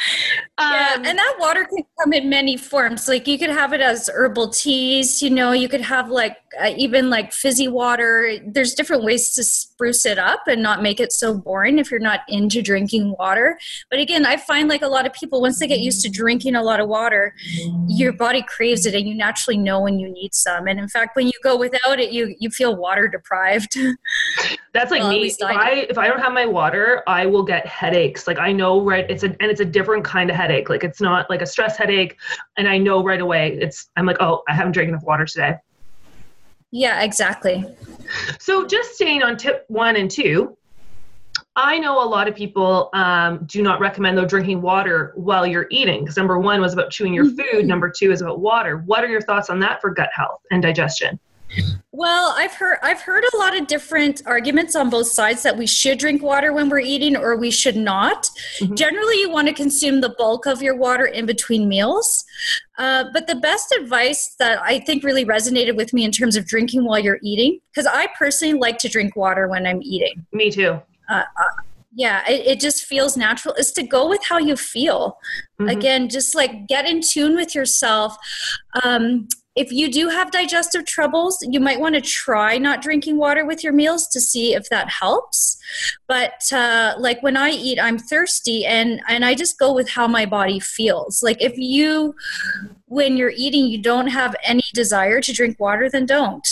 Um, 0.57 0.71
yeah. 0.71 0.95
And 0.95 1.17
that 1.17 1.35
water 1.37 1.65
can 1.65 1.83
come 1.99 2.13
in 2.13 2.29
many 2.29 2.55
forms. 2.55 3.09
Like 3.09 3.27
you 3.27 3.37
could 3.37 3.49
have 3.49 3.73
it 3.73 3.81
as 3.81 4.09
herbal 4.13 4.49
teas, 4.49 5.21
you 5.21 5.29
know, 5.29 5.51
you 5.51 5.67
could 5.67 5.81
have 5.81 6.09
like 6.09 6.37
uh, 6.61 6.73
even 6.77 7.09
like 7.09 7.33
fizzy 7.33 7.67
water. 7.67 8.37
There's 8.45 8.73
different 8.73 9.03
ways 9.03 9.33
to 9.35 9.43
spruce 9.43 10.05
it 10.05 10.17
up 10.17 10.41
and 10.47 10.61
not 10.61 10.81
make 10.81 10.99
it 10.99 11.11
so 11.11 11.37
boring 11.37 11.79
if 11.79 11.91
you're 11.91 11.99
not 11.99 12.21
into 12.27 12.61
drinking 12.61 13.15
water. 13.17 13.57
But 13.89 13.99
again, 13.99 14.25
I 14.25 14.37
find 14.37 14.67
like 14.69 14.81
a 14.81 14.87
lot 14.87 15.05
of 15.05 15.13
people, 15.13 15.41
once 15.41 15.59
they 15.59 15.67
get 15.67 15.79
used 15.79 16.01
to 16.03 16.09
drinking 16.09 16.55
a 16.55 16.63
lot 16.63 16.79
of 16.79 16.87
water, 16.87 17.35
your 17.87 18.13
body 18.13 18.43
craves 18.43 18.85
it 18.85 18.95
and 18.95 19.07
you 19.07 19.15
naturally 19.15 19.57
know 19.57 19.81
when 19.81 19.99
you 19.99 20.09
need 20.09 20.33
some. 20.33 20.67
And 20.67 20.79
in 20.79 20.87
fact, 20.87 21.15
when 21.15 21.27
you 21.27 21.33
go 21.43 21.57
without 21.57 21.99
it, 21.99 22.11
you, 22.11 22.35
you 22.39 22.49
feel 22.49 22.75
water 22.75 23.07
deprived. 23.07 23.77
That's 24.73 24.89
like 24.89 25.01
well, 25.01 25.11
me. 25.11 25.27
If 25.27 25.37
I, 25.43 25.53
I 25.53 25.69
if 25.89 25.97
I 25.99 26.07
don't 26.07 26.19
have 26.19 26.33
my 26.33 26.47
water, 26.47 27.03
I 27.05 27.27
will 27.27 27.43
get 27.43 27.65
headaches. 27.67 28.25
Like 28.25 28.39
I 28.39 28.51
know, 28.51 28.81
right? 28.83 29.09
It's 29.09 29.21
a 29.21 29.27
and 29.27 29.43
it's 29.43 29.59
a 29.59 29.65
different 29.65 30.03
kind 30.03 30.31
of 30.31 30.35
headache. 30.35 30.67
Like 30.67 30.83
it's 30.83 30.99
not 30.99 31.29
like 31.29 31.43
a 31.43 31.45
stress 31.45 31.77
headache, 31.77 32.17
and 32.57 32.67
I 32.67 32.79
know 32.79 33.03
right 33.03 33.21
away. 33.21 33.57
It's 33.61 33.89
I'm 33.95 34.07
like, 34.07 34.17
oh, 34.19 34.41
I 34.49 34.55
haven't 34.55 34.71
drank 34.71 34.89
enough 34.89 35.03
water 35.03 35.25
today. 35.25 35.57
Yeah, 36.75 37.03
exactly. 37.03 37.63
So 38.39 38.65
just 38.65 38.95
staying 38.95 39.21
on 39.21 39.37
tip 39.37 39.63
one 39.67 39.95
and 39.95 40.09
two, 40.09 40.57
I 41.55 41.77
know 41.77 42.03
a 42.03 42.09
lot 42.09 42.27
of 42.27 42.35
people 42.35 42.89
um, 42.93 43.45
do 43.45 43.61
not 43.61 43.79
recommend 43.79 44.17
though 44.17 44.25
drinking 44.25 44.63
water 44.63 45.13
while 45.15 45.45
you're 45.45 45.67
eating 45.69 45.99
because 45.99 46.17
number 46.17 46.39
one 46.39 46.61
was 46.61 46.73
about 46.73 46.89
chewing 46.89 47.13
your 47.13 47.25
mm-hmm. 47.25 47.57
food. 47.57 47.67
Number 47.67 47.91
two 47.95 48.11
is 48.11 48.23
about 48.23 48.39
water. 48.39 48.77
What 48.87 49.03
are 49.03 49.07
your 49.07 49.21
thoughts 49.21 49.51
on 49.51 49.59
that 49.59 49.81
for 49.81 49.91
gut 49.91 50.09
health 50.15 50.41
and 50.49 50.63
digestion? 50.63 51.19
Well, 51.91 52.33
I've 52.35 52.53
heard 52.53 52.79
I've 52.81 53.01
heard 53.01 53.23
a 53.33 53.37
lot 53.37 53.55
of 53.55 53.67
different 53.67 54.23
arguments 54.25 54.75
on 54.75 54.89
both 54.89 55.07
sides 55.07 55.43
that 55.43 55.55
we 55.57 55.67
should 55.67 55.99
drink 55.99 56.23
water 56.23 56.51
when 56.51 56.67
we're 56.67 56.79
eating 56.79 57.15
or 57.15 57.37
we 57.37 57.51
should 57.51 57.75
not. 57.75 58.29
Mm-hmm. 58.59 58.73
Generally, 58.73 59.19
you 59.19 59.29
want 59.29 59.47
to 59.47 59.53
consume 59.53 60.01
the 60.01 60.09
bulk 60.09 60.47
of 60.47 60.61
your 60.63 60.75
water 60.75 61.05
in 61.05 61.25
between 61.25 61.69
meals. 61.69 62.25
Uh, 62.79 63.05
but 63.13 63.27
the 63.27 63.35
best 63.35 63.71
advice 63.79 64.35
that 64.39 64.59
I 64.63 64.79
think 64.79 65.03
really 65.03 65.23
resonated 65.23 65.75
with 65.75 65.93
me 65.93 66.03
in 66.03 66.11
terms 66.11 66.35
of 66.35 66.47
drinking 66.47 66.83
while 66.85 66.97
you're 66.97 67.19
eating, 67.21 67.59
because 67.71 67.85
I 67.85 68.07
personally 68.17 68.57
like 68.57 68.79
to 68.79 68.89
drink 68.89 69.15
water 69.15 69.47
when 69.47 69.67
I'm 69.67 69.81
eating. 69.83 70.25
Me 70.33 70.49
too. 70.49 70.81
Uh, 71.09 71.23
uh, 71.37 71.63
yeah 71.95 72.23
it, 72.27 72.45
it 72.47 72.59
just 72.59 72.85
feels 72.85 73.15
natural 73.15 73.53
is 73.55 73.71
to 73.71 73.83
go 73.83 74.09
with 74.09 74.21
how 74.27 74.37
you 74.37 74.55
feel 74.55 75.17
mm-hmm. 75.59 75.69
again 75.69 76.09
just 76.09 76.33
like 76.33 76.67
get 76.67 76.87
in 76.87 77.01
tune 77.01 77.35
with 77.35 77.53
yourself 77.53 78.17
um, 78.83 79.27
if 79.55 79.71
you 79.71 79.91
do 79.91 80.09
have 80.09 80.31
digestive 80.31 80.85
troubles, 80.85 81.37
you 81.41 81.59
might 81.59 81.79
want 81.79 81.95
to 81.95 82.01
try 82.01 82.57
not 82.57 82.81
drinking 82.81 83.17
water 83.17 83.45
with 83.45 83.63
your 83.63 83.73
meals 83.73 84.07
to 84.07 84.19
see 84.19 84.55
if 84.55 84.67
that 84.69 84.89
helps. 84.89 85.57
But 86.07 86.51
uh, 86.51 86.95
like 86.97 87.21
when 87.21 87.37
I 87.37 87.51
eat, 87.51 87.79
I'm 87.79 87.99
thirsty, 87.99 88.65
and 88.65 89.01
and 89.07 89.23
I 89.23 89.35
just 89.35 89.59
go 89.59 89.73
with 89.73 89.89
how 89.89 90.07
my 90.07 90.25
body 90.25 90.59
feels. 90.59 91.21
Like 91.21 91.41
if 91.41 91.57
you, 91.57 92.15
when 92.85 93.15
you're 93.15 93.33
eating, 93.35 93.65
you 93.65 93.81
don't 93.81 94.07
have 94.07 94.35
any 94.43 94.63
desire 94.73 95.21
to 95.21 95.33
drink 95.33 95.59
water, 95.59 95.89
then 95.89 96.05
don't 96.05 96.47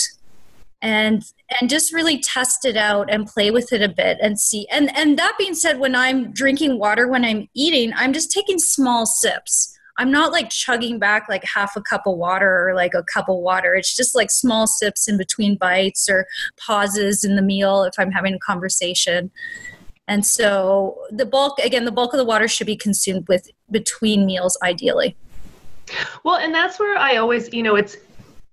and 0.82 1.24
and 1.60 1.70
just 1.70 1.92
really 1.92 2.18
test 2.18 2.64
it 2.64 2.76
out 2.76 3.08
and 3.08 3.26
play 3.26 3.50
with 3.50 3.72
it 3.72 3.82
a 3.82 3.88
bit 3.88 4.18
and 4.20 4.38
see 4.38 4.66
and 4.70 4.94
and 4.96 5.16
that 5.16 5.34
being 5.38 5.54
said 5.54 5.78
when 5.78 5.94
i'm 5.94 6.32
drinking 6.32 6.78
water 6.78 7.06
when 7.06 7.24
i'm 7.24 7.48
eating 7.54 7.92
i'm 7.94 8.12
just 8.12 8.32
taking 8.32 8.58
small 8.58 9.06
sips 9.06 9.78
i'm 9.98 10.10
not 10.10 10.32
like 10.32 10.50
chugging 10.50 10.98
back 10.98 11.28
like 11.28 11.44
half 11.44 11.76
a 11.76 11.80
cup 11.80 12.02
of 12.06 12.16
water 12.16 12.68
or 12.68 12.74
like 12.74 12.94
a 12.94 13.02
cup 13.02 13.28
of 13.28 13.36
water. 13.36 13.74
It's 13.74 13.94
just 13.94 14.14
like 14.14 14.30
small 14.30 14.66
sips 14.66 15.08
in 15.08 15.16
between 15.16 15.56
bites 15.56 16.08
or 16.08 16.26
pauses 16.56 17.24
in 17.24 17.36
the 17.36 17.42
meal 17.42 17.84
if 17.84 17.94
i'm 17.98 18.10
having 18.10 18.34
a 18.34 18.38
conversation. 18.38 19.30
And 20.08 20.26
so 20.26 20.98
the 21.10 21.26
bulk 21.26 21.58
again 21.58 21.84
the 21.84 21.92
bulk 21.92 22.12
of 22.12 22.18
the 22.18 22.24
water 22.24 22.48
should 22.48 22.66
be 22.66 22.76
consumed 22.76 23.28
with 23.28 23.50
between 23.70 24.26
meals 24.26 24.58
ideally. 24.62 25.16
Well 26.24 26.36
and 26.36 26.54
that's 26.54 26.78
where 26.78 26.96
i 26.96 27.16
always 27.16 27.52
you 27.52 27.62
know 27.62 27.76
it's 27.76 27.96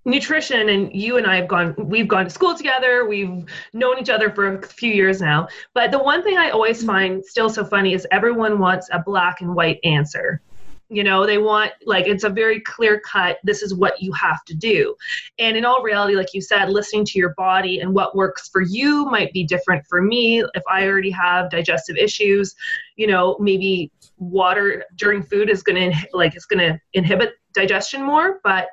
nutrition 0.06 0.70
and 0.70 0.94
you 0.94 1.18
and 1.18 1.28
I 1.28 1.36
have 1.36 1.48
gone 1.48 1.76
we've 1.78 2.08
gone 2.08 2.26
to 2.26 2.30
school 2.30 2.56
together. 2.56 3.08
We've 3.08 3.46
known 3.74 4.00
each 4.00 4.10
other 4.10 4.30
for 4.32 4.56
a 4.56 4.62
few 4.68 4.92
years 4.94 5.22
now. 5.22 5.48
But 5.74 5.92
the 5.92 6.00
one 6.00 6.24
thing 6.24 6.38
I 6.38 6.50
always 6.50 6.80
mm-hmm. 6.80 6.88
find 6.88 7.26
still 7.26 7.50
so 7.50 7.64
funny 7.64 7.94
is 7.94 8.08
everyone 8.12 8.60
wants 8.60 8.90
a 8.92 9.00
black 9.00 9.42
and 9.42 9.56
white 9.56 9.80
answer 9.84 10.42
you 10.90 11.04
know 11.04 11.26
they 11.26 11.38
want 11.38 11.72
like 11.86 12.08
it's 12.08 12.24
a 12.24 12.30
very 12.30 12.60
clear 12.62 13.00
cut 13.00 13.38
this 13.44 13.62
is 13.62 13.74
what 13.74 14.02
you 14.02 14.12
have 14.14 14.44
to 14.46 14.56
do. 14.56 14.96
And 15.38 15.56
in 15.56 15.66
all 15.66 15.84
reality 15.84 16.16
like 16.16 16.34
you 16.34 16.42
said 16.42 16.70
listening 16.70 17.06
to 17.06 17.20
your 17.20 17.34
body 17.36 17.80
and 17.80 17.94
what 17.94 18.16
works 18.16 18.50
for 18.50 18.62
you 18.62 19.06
might 19.06 19.32
be 19.34 19.44
different 19.44 19.86
for 19.88 20.02
me. 20.02 20.44
If 20.54 20.64
i 20.70 20.88
already 20.88 21.12
have 21.12 21.50
digestive 21.50 21.98
issues 21.98 22.56
you 22.96 23.08
know 23.08 23.38
maybe 23.40 23.92
water 24.18 24.84
during 24.96 25.24
food 25.24 25.50
is 25.50 25.64
going 25.64 25.92
to 25.92 26.08
like 26.14 26.36
it's 26.36 26.46
going 26.46 26.60
to 26.60 26.80
inhibit 26.94 27.34
digestion 27.54 28.04
more. 28.04 28.40
But 28.44 28.68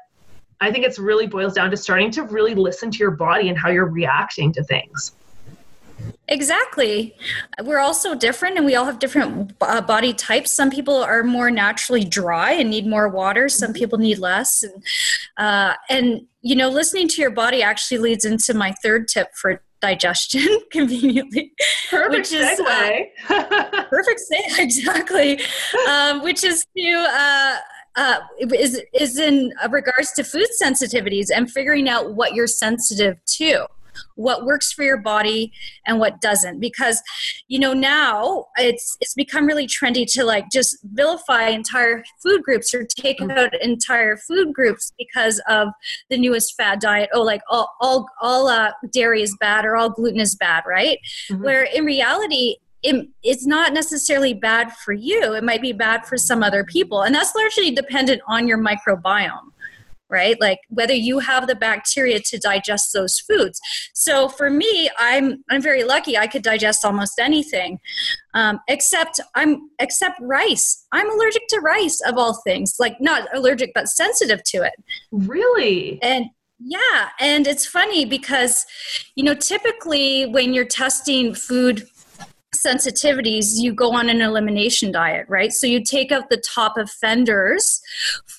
I 0.60 0.70
think 0.70 0.84
it's 0.84 0.98
really 0.98 1.26
boils 1.26 1.54
down 1.54 1.70
to 1.70 1.76
starting 1.76 2.10
to 2.12 2.22
really 2.22 2.54
listen 2.54 2.90
to 2.90 2.98
your 2.98 3.10
body 3.10 3.48
and 3.48 3.58
how 3.58 3.68
you're 3.68 3.88
reacting 3.88 4.52
to 4.54 4.64
things. 4.64 5.12
Exactly. 6.28 7.14
We're 7.62 7.78
all 7.78 7.94
so 7.94 8.14
different 8.14 8.56
and 8.56 8.66
we 8.66 8.74
all 8.74 8.84
have 8.84 8.98
different 8.98 9.52
uh, 9.60 9.80
body 9.80 10.12
types. 10.12 10.50
Some 10.50 10.70
people 10.70 10.96
are 10.96 11.22
more 11.22 11.50
naturally 11.50 12.04
dry 12.04 12.52
and 12.52 12.68
need 12.68 12.86
more 12.86 13.08
water, 13.08 13.48
some 13.48 13.68
mm-hmm. 13.68 13.78
people 13.78 13.98
need 13.98 14.18
less. 14.18 14.64
And, 14.64 14.82
uh, 15.36 15.74
and, 15.88 16.26
you 16.42 16.56
know, 16.56 16.68
listening 16.68 17.08
to 17.08 17.22
your 17.22 17.30
body 17.30 17.62
actually 17.62 17.98
leads 17.98 18.24
into 18.24 18.54
my 18.54 18.72
third 18.82 19.08
tip 19.08 19.34
for 19.34 19.62
digestion 19.82 20.46
conveniently 20.72 21.52
perfect 21.90 22.10
which 22.10 22.32
is 22.32 22.58
uh, 22.60 23.84
perfect 23.90 24.20
segue 24.32 24.58
exactly 24.58 25.38
um, 25.86 26.22
which 26.22 26.42
is 26.44 26.64
to 26.74 27.06
uh, 27.10 27.56
uh, 27.96 28.20
is 28.54 28.82
is 28.94 29.18
in 29.18 29.52
regards 29.70 30.12
to 30.12 30.24
food 30.24 30.46
sensitivities 30.62 31.26
and 31.34 31.50
figuring 31.50 31.90
out 31.90 32.14
what 32.14 32.34
you're 32.34 32.46
sensitive 32.46 33.18
to 33.26 33.66
what 34.14 34.44
works 34.44 34.72
for 34.72 34.84
your 34.84 34.96
body 34.96 35.52
and 35.86 35.98
what 35.98 36.20
doesn't 36.20 36.60
because 36.60 37.02
you 37.48 37.58
know 37.58 37.72
now 37.72 38.46
it's 38.56 38.96
it's 39.00 39.14
become 39.14 39.46
really 39.46 39.66
trendy 39.66 40.04
to 40.10 40.24
like 40.24 40.46
just 40.50 40.76
vilify 40.92 41.48
entire 41.48 42.02
food 42.22 42.42
groups 42.42 42.74
or 42.74 42.84
take 42.84 43.18
mm-hmm. 43.18 43.30
out 43.30 43.50
entire 43.62 44.16
food 44.16 44.52
groups 44.52 44.92
because 44.98 45.40
of 45.48 45.68
the 46.10 46.18
newest 46.18 46.54
fad 46.56 46.78
diet 46.80 47.08
oh 47.12 47.22
like 47.22 47.42
all 47.50 47.74
all 47.80 48.08
all 48.20 48.48
uh, 48.48 48.70
dairy 48.92 49.22
is 49.22 49.36
bad 49.40 49.64
or 49.64 49.76
all 49.76 49.90
gluten 49.90 50.20
is 50.20 50.34
bad 50.34 50.62
right 50.66 50.98
mm-hmm. 51.30 51.42
where 51.42 51.64
in 51.64 51.84
reality 51.84 52.56
it, 52.82 53.08
it's 53.22 53.46
not 53.46 53.72
necessarily 53.72 54.32
bad 54.32 54.72
for 54.72 54.92
you. 54.92 55.34
It 55.34 55.42
might 55.42 55.62
be 55.62 55.72
bad 55.72 56.06
for 56.06 56.16
some 56.16 56.42
other 56.42 56.62
people. 56.62 57.02
And 57.02 57.14
that's 57.14 57.34
largely 57.34 57.72
dependent 57.72 58.22
on 58.28 58.46
your 58.46 58.58
microbiome, 58.58 59.50
right? 60.08 60.40
Like 60.40 60.58
whether 60.68 60.94
you 60.94 61.18
have 61.18 61.46
the 61.46 61.54
bacteria 61.54 62.20
to 62.20 62.38
digest 62.38 62.92
those 62.92 63.18
foods. 63.18 63.60
So 63.94 64.28
for 64.28 64.50
me, 64.50 64.90
I'm 64.98 65.44
I'm 65.50 65.62
very 65.62 65.84
lucky. 65.84 66.16
I 66.16 66.26
could 66.26 66.42
digest 66.42 66.84
almost 66.84 67.18
anything, 67.18 67.78
um, 68.34 68.60
except 68.68 69.20
I'm 69.34 69.70
except 69.78 70.18
rice. 70.20 70.86
I'm 70.92 71.10
allergic 71.10 71.42
to 71.48 71.60
rice 71.60 72.00
of 72.06 72.16
all 72.16 72.40
things. 72.44 72.76
Like 72.78 73.00
not 73.00 73.28
allergic, 73.34 73.72
but 73.74 73.88
sensitive 73.88 74.42
to 74.44 74.58
it. 74.62 74.72
Really? 75.10 75.98
And 76.02 76.26
yeah, 76.58 77.10
and 77.20 77.46
it's 77.46 77.66
funny 77.66 78.06
because, 78.06 78.64
you 79.14 79.22
know, 79.22 79.34
typically 79.34 80.26
when 80.26 80.54
you're 80.54 80.64
testing 80.64 81.34
food 81.34 81.86
sensitivities, 82.66 83.52
you 83.56 83.72
go 83.72 83.92
on 83.94 84.08
an 84.08 84.20
elimination 84.20 84.90
diet, 84.90 85.26
right? 85.28 85.52
So 85.52 85.66
you 85.66 85.84
take 85.84 86.10
out 86.10 86.28
the 86.28 86.42
top 86.54 86.76
offenders 86.76 87.80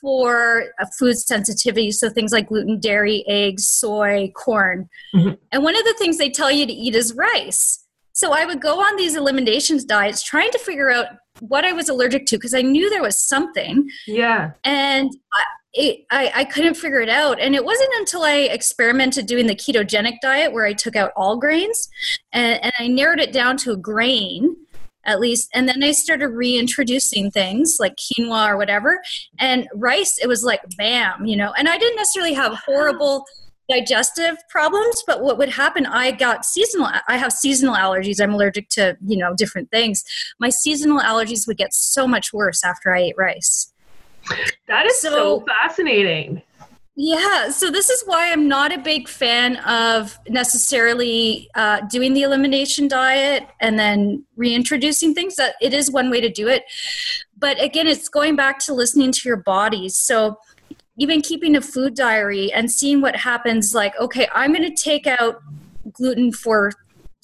for 0.02 0.66
food 1.00 1.18
sensitivity. 1.18 1.92
So 1.92 2.10
things 2.10 2.32
like 2.32 2.50
gluten, 2.50 2.80
dairy, 2.80 3.24
eggs, 3.28 3.68
soy, 3.68 4.32
corn. 4.36 4.90
Mm-hmm. 5.16 5.36
And 5.52 5.64
one 5.64 5.78
of 5.78 5.84
the 5.84 5.96
things 5.98 6.18
they 6.18 6.30
tell 6.30 6.52
you 6.52 6.66
to 6.66 6.74
eat 6.74 6.96
is 6.96 7.14
rice. 7.14 7.86
So 8.14 8.34
I 8.34 8.46
would 8.46 8.62
go 8.62 8.80
on 8.80 8.96
these 8.96 9.16
eliminations 9.16 9.86
diets 9.86 10.24
trying 10.24 10.50
to 10.52 10.60
figure 10.60 10.90
out 10.90 11.06
what 11.40 11.66
I 11.66 11.72
was 11.74 11.88
allergic 11.88 12.26
to 12.28 12.38
because 12.38 12.56
I 12.56 12.64
knew 12.64 12.90
there 12.90 13.04
was 13.04 13.16
something. 13.16 13.88
Yeah. 14.08 14.54
And 14.64 15.12
I, 15.34 15.44
it, 15.78 16.06
I, 16.10 16.32
I 16.34 16.44
couldn't 16.44 16.74
figure 16.74 17.02
it 17.02 17.10
out. 17.10 17.40
And 17.40 17.54
it 17.54 17.64
wasn't 17.64 17.94
until 17.98 18.24
I 18.24 18.34
experimented 18.34 19.28
doing 19.28 19.46
the 19.46 19.56
ketogenic 19.56 20.16
diet 20.22 20.52
where 20.52 20.66
I 20.66 20.74
took 20.74 20.96
out 20.96 21.12
all 21.16 21.38
grains 21.38 21.88
and, 22.34 22.64
and 22.64 22.74
I 22.80 22.88
narrowed 22.88 23.20
it 23.20 23.32
down 23.32 23.58
to 23.58 23.72
a 23.72 23.78
grain 23.78 24.56
at 25.06 25.20
least. 25.20 25.50
And 25.54 25.70
then 25.70 25.82
I 25.84 25.92
started 25.92 26.30
reintroducing 26.30 27.32
things 27.32 27.78
like 27.80 27.96
quinoa 27.96 28.50
or 28.50 28.58
whatever. 28.58 29.02
And 29.40 29.68
rice, 29.74 30.18
it 30.22 30.28
was 30.28 30.44
like 30.44 30.62
bam, 30.78 31.26
you 31.26 31.38
know. 31.38 31.54
And 31.58 31.70
I 31.70 31.78
didn't 31.78 31.96
necessarily 31.96 32.34
have 32.34 32.54
horrible 32.66 33.26
digestive 33.70 34.38
problems 34.50 35.04
but 35.06 35.22
what 35.22 35.38
would 35.38 35.50
happen 35.50 35.86
i 35.88 36.10
got 36.10 36.46
seasonal 36.46 36.88
i 37.10 37.18
have 37.18 37.34
seasonal 37.34 37.76
allergies 37.76 38.22
i'm 38.24 38.34
allergic 38.34 38.70
to 38.70 38.96
you 39.06 39.18
know 39.18 39.34
different 39.36 39.70
things 39.72 40.06
my 40.40 40.48
seasonal 40.48 41.02
allergies 41.02 41.46
would 41.46 41.58
get 41.58 41.74
so 41.74 42.08
much 42.08 42.32
worse 42.32 42.64
after 42.64 42.96
i 42.96 43.02
ate 43.02 43.18
rice 43.18 43.74
that 44.68 44.86
is 44.86 45.00
so, 45.02 45.10
so 45.10 45.46
fascinating. 45.46 46.42
Yeah, 47.00 47.50
so 47.52 47.70
this 47.70 47.92
is 47.92 48.04
why 48.08 48.32
I'm 48.32 48.48
not 48.48 48.74
a 48.74 48.80
big 48.80 49.08
fan 49.08 49.58
of 49.58 50.18
necessarily 50.30 51.48
uh, 51.54 51.82
doing 51.82 52.14
the 52.14 52.24
elimination 52.24 52.88
diet 52.88 53.48
and 53.62 53.78
then 53.78 54.26
reintroducing 54.36 55.14
things. 55.14 55.36
That 55.36 55.56
it 55.62 55.74
is 55.74 55.92
one 55.92 56.10
way 56.10 56.22
to 56.22 56.30
do 56.30 56.48
it, 56.48 56.64
but 57.38 57.62
again, 57.62 57.88
it's 57.88 58.10
going 58.10 58.36
back 58.36 58.60
to 58.66 58.74
listening 58.74 59.12
to 59.12 59.22
your 59.26 59.38
body. 59.38 59.90
So 59.90 60.38
even 60.98 61.22
keeping 61.22 61.56
a 61.56 61.62
food 61.62 61.96
diary 61.96 62.52
and 62.52 62.72
seeing 62.72 63.02
what 63.02 63.16
happens. 63.16 63.74
Like, 63.74 63.94
okay, 64.00 64.28
I'm 64.34 64.54
going 64.54 64.68
to 64.68 64.84
take 64.84 65.06
out 65.08 65.42
gluten 65.92 66.32
for 66.32 66.72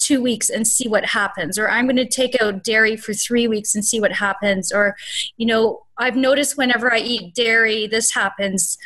two 0.04 0.20
weeks 0.20 0.50
and 0.50 0.66
see 0.66 0.88
what 0.88 1.04
happens 1.04 1.58
or 1.58 1.68
i'm 1.68 1.86
going 1.86 1.96
to 1.96 2.06
take 2.06 2.40
out 2.40 2.62
dairy 2.62 2.96
for 2.96 3.14
three 3.14 3.48
weeks 3.48 3.74
and 3.74 3.84
see 3.84 4.00
what 4.00 4.12
happens 4.12 4.72
or 4.72 4.94
you 5.36 5.46
know 5.46 5.80
i've 5.98 6.16
noticed 6.16 6.58
whenever 6.58 6.92
i 6.92 6.98
eat 6.98 7.34
dairy 7.34 7.86
this 7.86 8.12
happens 8.12 8.76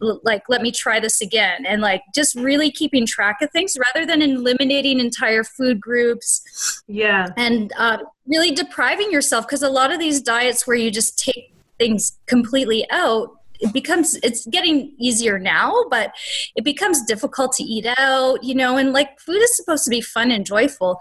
like 0.00 0.42
let 0.48 0.62
me 0.62 0.70
try 0.70 0.98
this 0.98 1.20
again 1.20 1.64
and 1.66 1.82
like 1.82 2.02
just 2.14 2.34
really 2.34 2.70
keeping 2.70 3.06
track 3.06 3.40
of 3.42 3.50
things 3.50 3.76
rather 3.94 4.06
than 4.06 4.22
eliminating 4.22 5.00
entire 5.00 5.44
food 5.44 5.80
groups. 5.80 6.82
Yeah. 6.86 7.28
And 7.36 7.72
uh, 7.78 7.98
really 8.26 8.50
depriving 8.50 9.10
yourself 9.10 9.46
because 9.46 9.62
a 9.62 9.70
lot 9.70 9.92
of 9.92 9.98
these 9.98 10.20
diets 10.20 10.66
where 10.66 10.76
you 10.76 10.90
just 10.90 11.18
take 11.18 11.52
things 11.78 12.18
completely 12.26 12.86
out 12.90 13.30
it 13.60 13.72
becomes 13.72 14.16
it's 14.22 14.46
getting 14.46 14.92
easier 14.98 15.38
now 15.38 15.84
but 15.90 16.12
it 16.56 16.64
becomes 16.64 17.02
difficult 17.02 17.52
to 17.52 17.62
eat 17.62 17.86
out 17.98 18.42
you 18.42 18.54
know 18.54 18.76
and 18.76 18.92
like 18.92 19.18
food 19.20 19.40
is 19.40 19.56
supposed 19.56 19.84
to 19.84 19.90
be 19.90 20.00
fun 20.00 20.30
and 20.30 20.46
joyful. 20.46 21.00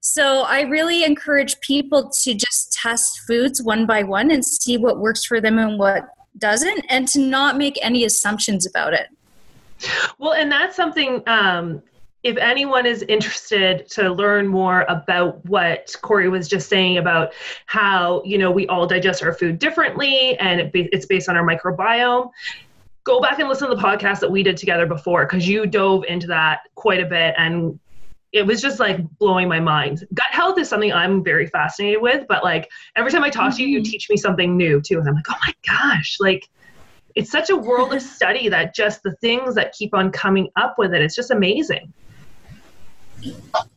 So 0.00 0.42
i 0.42 0.60
really 0.62 1.04
encourage 1.04 1.58
people 1.60 2.10
to 2.22 2.34
just 2.34 2.72
test 2.72 3.20
foods 3.26 3.62
one 3.62 3.86
by 3.86 4.02
one 4.02 4.30
and 4.30 4.44
see 4.44 4.76
what 4.76 4.98
works 4.98 5.24
for 5.24 5.40
them 5.40 5.58
and 5.58 5.78
what 5.78 6.08
doesn't 6.38 6.84
and 6.88 7.08
to 7.08 7.18
not 7.18 7.56
make 7.56 7.78
any 7.82 8.04
assumptions 8.04 8.66
about 8.66 8.92
it. 8.92 9.08
Well 10.18 10.32
and 10.32 10.50
that's 10.50 10.76
something 10.76 11.22
um 11.26 11.82
if 12.26 12.36
anyone 12.38 12.86
is 12.86 13.02
interested 13.02 13.88
to 13.88 14.12
learn 14.12 14.48
more 14.48 14.84
about 14.88 15.46
what 15.46 15.94
Corrie 16.02 16.28
was 16.28 16.48
just 16.48 16.68
saying 16.68 16.98
about 16.98 17.32
how, 17.66 18.20
you 18.24 18.36
know, 18.36 18.50
we 18.50 18.66
all 18.66 18.84
digest 18.84 19.22
our 19.22 19.32
food 19.32 19.60
differently 19.60 20.36
and 20.40 20.60
it 20.60 20.72
be, 20.72 20.88
it's 20.90 21.06
based 21.06 21.28
on 21.28 21.36
our 21.36 21.46
microbiome, 21.46 22.32
go 23.04 23.20
back 23.20 23.38
and 23.38 23.48
listen 23.48 23.68
to 23.68 23.76
the 23.76 23.80
podcast 23.80 24.18
that 24.18 24.28
we 24.28 24.42
did 24.42 24.56
together 24.56 24.86
before 24.86 25.24
because 25.24 25.46
you 25.46 25.66
dove 25.66 26.02
into 26.08 26.26
that 26.26 26.62
quite 26.74 26.98
a 26.98 27.06
bit 27.06 27.32
and 27.38 27.78
it 28.32 28.44
was 28.44 28.60
just 28.60 28.80
like 28.80 29.08
blowing 29.20 29.48
my 29.48 29.60
mind. 29.60 30.04
Gut 30.12 30.26
health 30.32 30.58
is 30.58 30.68
something 30.68 30.92
I'm 30.92 31.22
very 31.22 31.46
fascinated 31.46 32.02
with, 32.02 32.26
but 32.28 32.42
like 32.42 32.68
every 32.96 33.12
time 33.12 33.22
I 33.22 33.30
talk 33.30 33.50
mm-hmm. 33.50 33.56
to 33.58 33.62
you, 33.62 33.68
you 33.68 33.78
mm-hmm. 33.78 33.90
teach 33.92 34.10
me 34.10 34.16
something 34.16 34.56
new 34.56 34.80
too. 34.80 34.98
And 34.98 35.08
I'm 35.08 35.14
like, 35.14 35.30
oh 35.30 35.38
my 35.46 35.54
gosh, 35.64 36.16
like 36.18 36.48
it's 37.14 37.30
such 37.30 37.50
a 37.50 37.56
world 37.56 37.94
of 37.94 38.02
study 38.16 38.48
that 38.48 38.74
just 38.74 39.04
the 39.04 39.14
things 39.20 39.54
that 39.54 39.74
keep 39.74 39.94
on 39.94 40.10
coming 40.10 40.48
up 40.56 40.74
with 40.76 40.92
it, 40.92 41.02
it's 41.02 41.14
just 41.14 41.30
amazing. 41.30 41.92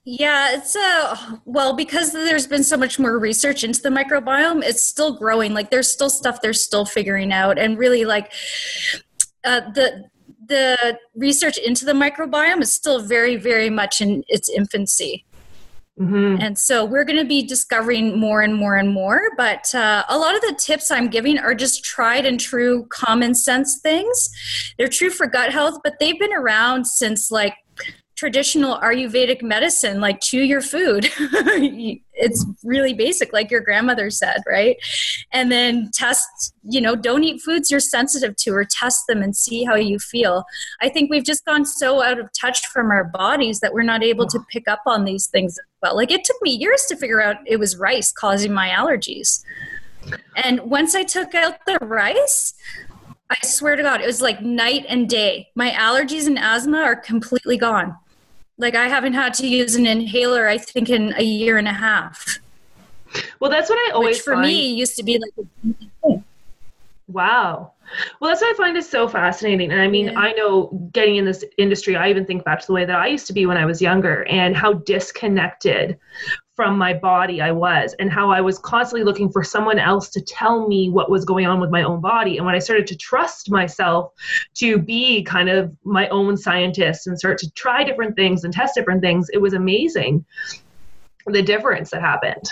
Yeah, 0.04 0.56
it's 0.56 0.76
uh 0.76 1.38
well 1.46 1.76
because 1.76 2.14
there's 2.14 2.48
been 2.48 2.64
so 2.64 2.78
much 2.78 3.00
more 3.00 3.18
research 3.18 3.64
into 3.64 3.82
the 3.82 3.90
microbiome, 3.90 4.64
it's 4.64 4.84
still 4.84 5.16
growing. 5.16 5.54
Like 5.54 5.72
there's 5.72 5.92
still 5.92 6.10
stuff 6.10 6.42
they're 6.42 6.54
still 6.54 6.86
figuring 6.86 7.32
out 7.32 7.58
and 7.58 7.78
really 7.78 8.06
like 8.06 8.32
uh 9.44 9.62
the 9.74 10.06
the 10.48 11.00
research 11.16 11.58
into 11.58 11.86
the 11.86 11.94
microbiome 11.94 12.62
is 12.62 12.74
still 12.74 13.02
very 13.02 13.36
very 13.36 13.70
much 13.70 14.02
in 14.02 14.24
its 14.28 14.50
infancy. 14.50 15.26
Mm-hmm. 16.00 16.38
And 16.40 16.58
so 16.58 16.86
we're 16.86 17.04
going 17.04 17.20
to 17.20 17.28
be 17.28 17.44
discovering 17.44 18.18
more 18.18 18.42
and 18.42 18.56
more 18.56 18.78
and 18.78 18.90
more. 18.90 19.32
But 19.36 19.74
uh, 19.76 20.06
a 20.08 20.18
lot 20.18 20.34
of 20.34 20.42
the 20.42 20.58
tips 20.58 20.92
I'm 20.92 21.10
giving 21.10 21.38
are 21.38 21.54
just 21.54 21.84
tried 21.84 22.26
and 22.26 22.40
true 22.40 22.86
common 22.86 23.36
sense 23.36 23.80
things. 23.80 24.30
They're 24.78 24.88
true 24.88 25.10
for 25.10 25.28
gut 25.28 25.52
health, 25.52 25.80
but 25.84 26.00
they've 26.00 26.18
been 26.18 26.34
around 26.34 26.86
since 26.86 27.32
like 27.32 27.54
traditional 28.20 28.78
Ayurvedic 28.80 29.42
medicine, 29.42 30.02
like 30.02 30.20
chew 30.20 30.42
your 30.42 30.60
food. 30.60 31.10
it's 32.14 32.46
really 32.66 32.94
basic, 32.94 33.32
like 33.32 33.50
your 33.50 33.62
grandmother 33.62 34.10
said, 34.10 34.42
right? 34.46 34.76
And 35.32 35.50
then 35.50 35.90
test, 35.94 36.28
you 36.64 36.82
know, 36.82 36.98
don't 36.98 37.24
eat 37.24 37.42
foods 37.42 37.72
you're 37.72 37.80
sensitive 37.80 38.36
to 38.36 38.52
or 38.52 38.66
test 38.66 39.06
them 39.08 39.24
and 39.24 39.38
see 39.38 39.64
how 39.64 39.76
you 39.76 40.00
feel. 40.00 40.44
I 40.82 40.90
think 40.90 41.10
we've 41.10 41.24
just 41.24 41.46
gone 41.46 41.66
so 41.66 42.04
out 42.04 42.20
of 42.20 42.30
touch 42.34 42.68
from 42.68 42.92
our 42.92 43.06
bodies 43.06 43.62
that 43.62 43.74
we're 43.74 43.84
not 43.84 44.04
able 44.04 44.28
to 44.28 44.40
pick 44.52 44.68
up 44.68 44.82
on 44.86 45.06
these 45.06 45.28
things 45.28 45.58
well. 45.82 45.96
Like 45.96 46.12
it 46.12 46.26
took 46.26 46.42
me 46.42 46.52
years 46.52 46.84
to 46.90 46.98
figure 46.98 47.22
out 47.22 47.38
it 47.46 47.56
was 47.56 47.78
rice 47.78 48.12
causing 48.12 48.54
my 48.54 48.68
allergies. 48.68 49.42
And 50.36 50.60
once 50.60 50.94
I 50.94 51.04
took 51.04 51.34
out 51.36 51.66
the 51.66 51.78
rice, 51.82 52.54
I 53.30 53.38
swear 53.46 53.78
to 53.78 53.84
God, 53.84 54.02
it 54.02 54.08
was 54.08 54.22
like 54.22 54.42
night 54.42 54.86
and 54.90 55.08
day. 55.08 55.48
My 55.56 55.70
allergies 55.70 56.28
and 56.28 56.38
asthma 56.38 56.80
are 56.80 56.98
completely 56.98 57.56
gone. 57.56 57.96
Like 58.60 58.76
I 58.76 58.88
haven't 58.88 59.14
had 59.14 59.34
to 59.36 59.48
use 59.48 59.76
an 59.76 59.88
inhaler, 59.88 60.48
I 60.48 60.58
think, 60.58 60.90
in 60.90 61.14
a 61.18 61.24
year 61.24 61.58
and 61.58 61.68
a 61.68 61.74
half. 61.74 62.38
Well, 63.40 63.50
that's 63.50 63.70
what 63.70 63.80
I 63.90 63.92
always 63.94 64.18
Which 64.18 64.24
for 64.24 64.34
find. 64.34 64.46
me 64.46 64.74
used 64.74 64.96
to 64.98 65.04
be 65.04 65.18
like. 65.18 66.22
Wow. 67.10 67.74
Well, 68.22 68.30
that's 68.30 68.42
what 68.42 68.54
I 68.54 68.58
find 68.58 68.78
is 68.78 68.88
so 68.88 69.08
fascinating. 69.08 69.72
And 69.72 69.82
I 69.82 69.88
mean, 69.88 70.08
yeah. 70.08 70.20
I 70.20 70.34
know 70.34 70.90
getting 70.94 71.16
in 71.16 71.26
this 71.26 71.44
industry, 71.58 71.96
I 71.96 72.08
even 72.12 72.24
think 72.24 72.46
back 72.46 72.60
to 72.60 72.68
the 72.68 72.74
way 72.74 72.86
that 72.86 72.96
I 72.96 73.08
used 73.08 73.26
to 73.28 73.34
be 73.34 73.48
when 73.48 73.58
I 73.58 73.66
was 73.66 73.82
younger 73.82 74.28
and 74.30 74.56
how 74.56 74.74
disconnected 74.74 75.98
from 76.56 76.78
my 76.78 76.94
body 76.94 77.42
I 77.42 77.52
was 77.52 77.96
and 77.98 78.12
how 78.12 78.30
I 78.30 78.42
was 78.42 78.60
constantly 78.60 79.04
looking 79.04 79.32
for 79.32 79.44
someone 79.44 79.80
else 79.80 80.10
to 80.10 80.22
tell 80.22 80.68
me 80.68 80.92
what 80.92 81.10
was 81.10 81.26
going 81.26 81.48
on 81.48 81.60
with 81.60 81.72
my 81.72 81.82
own 81.82 82.00
body. 82.00 82.38
And 82.38 82.46
when 82.46 82.54
I 82.54 82.60
started 82.60 82.86
to 82.88 82.96
trust 82.96 83.50
myself 83.50 84.12
to 84.56 84.78
be 84.78 85.24
kind 85.24 85.50
of 85.50 85.76
my 85.84 86.08
own 86.10 86.38
scientist 86.38 87.08
and 87.08 87.18
start 87.18 87.40
to 87.40 87.52
try 87.54 87.84
different 87.84 88.16
things 88.16 88.44
and 88.44 88.54
test 88.54 88.76
different 88.76 89.02
things, 89.02 89.30
it 89.34 89.40
was 89.40 89.54
amazing 89.54 90.24
the 91.26 91.42
difference 91.42 91.90
that 91.90 92.02
happened. 92.02 92.46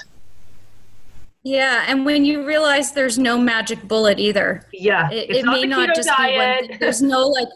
Yeah, 1.47 1.85
and 1.87 2.05
when 2.05 2.25
you 2.25 2.45
realize 2.45 2.91
there's 2.91 3.17
no 3.17 3.37
magic 3.37 3.81
bullet 3.87 4.19
either. 4.19 4.63
Yeah, 4.73 5.09
it, 5.09 5.29
it 5.29 5.45
may 5.45 5.63
not 5.63 5.95
just 5.95 6.09
diet. 6.09 6.63
be 6.63 6.67
one. 6.71 6.79
There's 6.79 7.01
no 7.01 7.25
like 7.25 7.47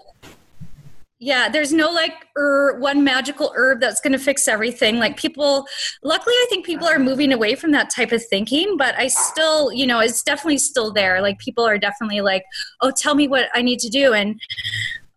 yeah, 1.19 1.49
there's 1.49 1.73
no 1.73 1.91
like 1.91 2.13
er, 2.37 2.79
one 2.79 3.03
magical 3.03 3.51
herb 3.55 3.81
that's 3.81 3.99
going 3.99 4.13
to 4.13 4.17
fix 4.17 4.47
everything. 4.47 4.97
Like 4.97 5.17
people, 5.17 5.67
luckily, 6.03 6.33
I 6.33 6.47
think 6.49 6.65
people 6.65 6.87
are 6.87 6.97
moving 6.99 7.33
away 7.33 7.53
from 7.53 7.71
that 7.71 7.91
type 7.91 8.13
of 8.13 8.25
thinking, 8.25 8.75
but 8.77 8.95
I 8.97 9.07
still, 9.07 9.73
you 9.73 9.85
know, 9.85 9.99
it's 9.99 10.23
definitely 10.23 10.57
still 10.57 10.91
there. 10.91 11.21
Like 11.21 11.37
people 11.37 11.63
are 11.63 11.77
definitely 11.77 12.21
like, 12.21 12.43
oh, 12.79 12.91
tell 12.91 13.13
me 13.13 13.27
what 13.27 13.49
I 13.53 13.61
need 13.61 13.79
to 13.79 13.89
do. 13.89 14.13
And 14.13 14.39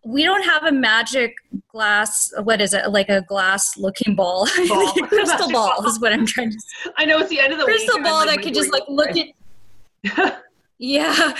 we 0.05 0.23
don't 0.23 0.43
have 0.43 0.63
a 0.63 0.71
magic 0.71 1.35
glass 1.67 2.31
what 2.43 2.61
is 2.61 2.73
it? 2.73 2.91
Like 2.91 3.09
a 3.09 3.21
glass 3.21 3.75
looking 3.75 4.15
ball, 4.15 4.47
ball. 4.69 4.93
crystal 5.07 5.51
ball 5.51 5.85
is 5.87 5.99
what 5.99 6.13
i'm 6.13 6.25
trying 6.25 6.51
to 6.51 6.59
say. 6.59 6.91
I 6.97 7.05
know 7.05 7.19
it's 7.19 7.29
the 7.29 7.39
end 7.39 7.51
of 7.51 7.59
the 7.59 7.65
crystal 7.65 8.01
ball 8.01 8.25
that 8.25 8.41
could 8.41 8.53
just 8.53 8.71
like 8.71 8.83
look 8.87 9.09
at 9.17 10.43
yeah. 10.77 11.35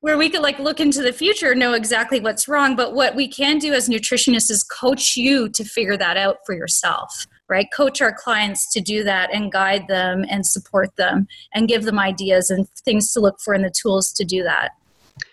Where 0.00 0.16
we 0.16 0.30
could 0.30 0.42
like 0.42 0.60
look 0.60 0.80
into 0.80 1.02
the 1.02 1.12
future 1.12 1.54
know 1.54 1.74
exactly 1.74 2.20
what's 2.20 2.48
wrong 2.48 2.76
but 2.76 2.94
what 2.94 3.14
we 3.14 3.28
can 3.28 3.58
do 3.58 3.74
as 3.74 3.88
nutritionists 3.88 4.50
is 4.50 4.62
coach 4.62 5.16
you 5.16 5.48
to 5.50 5.64
figure 5.64 5.96
that 5.96 6.16
out 6.16 6.38
for 6.46 6.54
yourself 6.54 7.26
right? 7.50 7.68
Coach 7.74 8.02
our 8.02 8.12
clients 8.12 8.70
to 8.74 8.80
do 8.80 9.02
that 9.04 9.34
and 9.34 9.50
guide 9.50 9.88
them 9.88 10.22
and 10.28 10.44
support 10.44 10.94
them 10.96 11.26
and 11.54 11.66
give 11.66 11.84
them 11.84 11.98
ideas 11.98 12.50
and 12.50 12.68
things 12.84 13.10
to 13.12 13.20
look 13.20 13.40
for 13.40 13.54
and 13.54 13.64
the 13.64 13.70
tools 13.70 14.12
to 14.12 14.22
do 14.22 14.42
that 14.42 14.72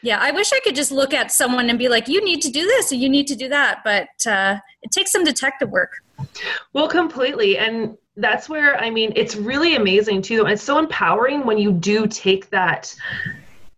yeah 0.02 0.20
i 0.22 0.32
wish 0.32 0.52
i 0.54 0.60
could 0.64 0.76
just 0.76 0.92
look 0.92 1.14
at 1.14 1.32
someone 1.32 1.70
and 1.70 1.80
be 1.80 1.90
like 1.90 2.08
you 2.08 2.24
need 2.24 2.42
to 2.42 2.50
do 2.50 2.66
this 2.66 2.92
or 2.92 2.96
you 2.96 3.10
need 3.10 3.28
to 3.28 3.36
do 3.36 3.48
that 3.50 3.80
but 3.84 4.10
uh, 4.28 4.58
it 4.82 4.92
takes 4.92 5.12
some 5.12 5.24
detective 5.24 5.70
work. 5.70 5.94
Well 6.74 6.88
completely 6.88 7.58
and 7.58 7.98
that's 8.18 8.48
where 8.48 8.78
i 8.80 8.90
mean 8.90 9.12
it's 9.16 9.36
really 9.36 9.76
amazing 9.76 10.22
too 10.22 10.46
it's 10.46 10.64
so 10.64 10.80
empowering 10.80 11.46
when 11.46 11.58
you 11.58 11.72
do 11.72 12.08
take 12.08 12.50
that 12.50 12.96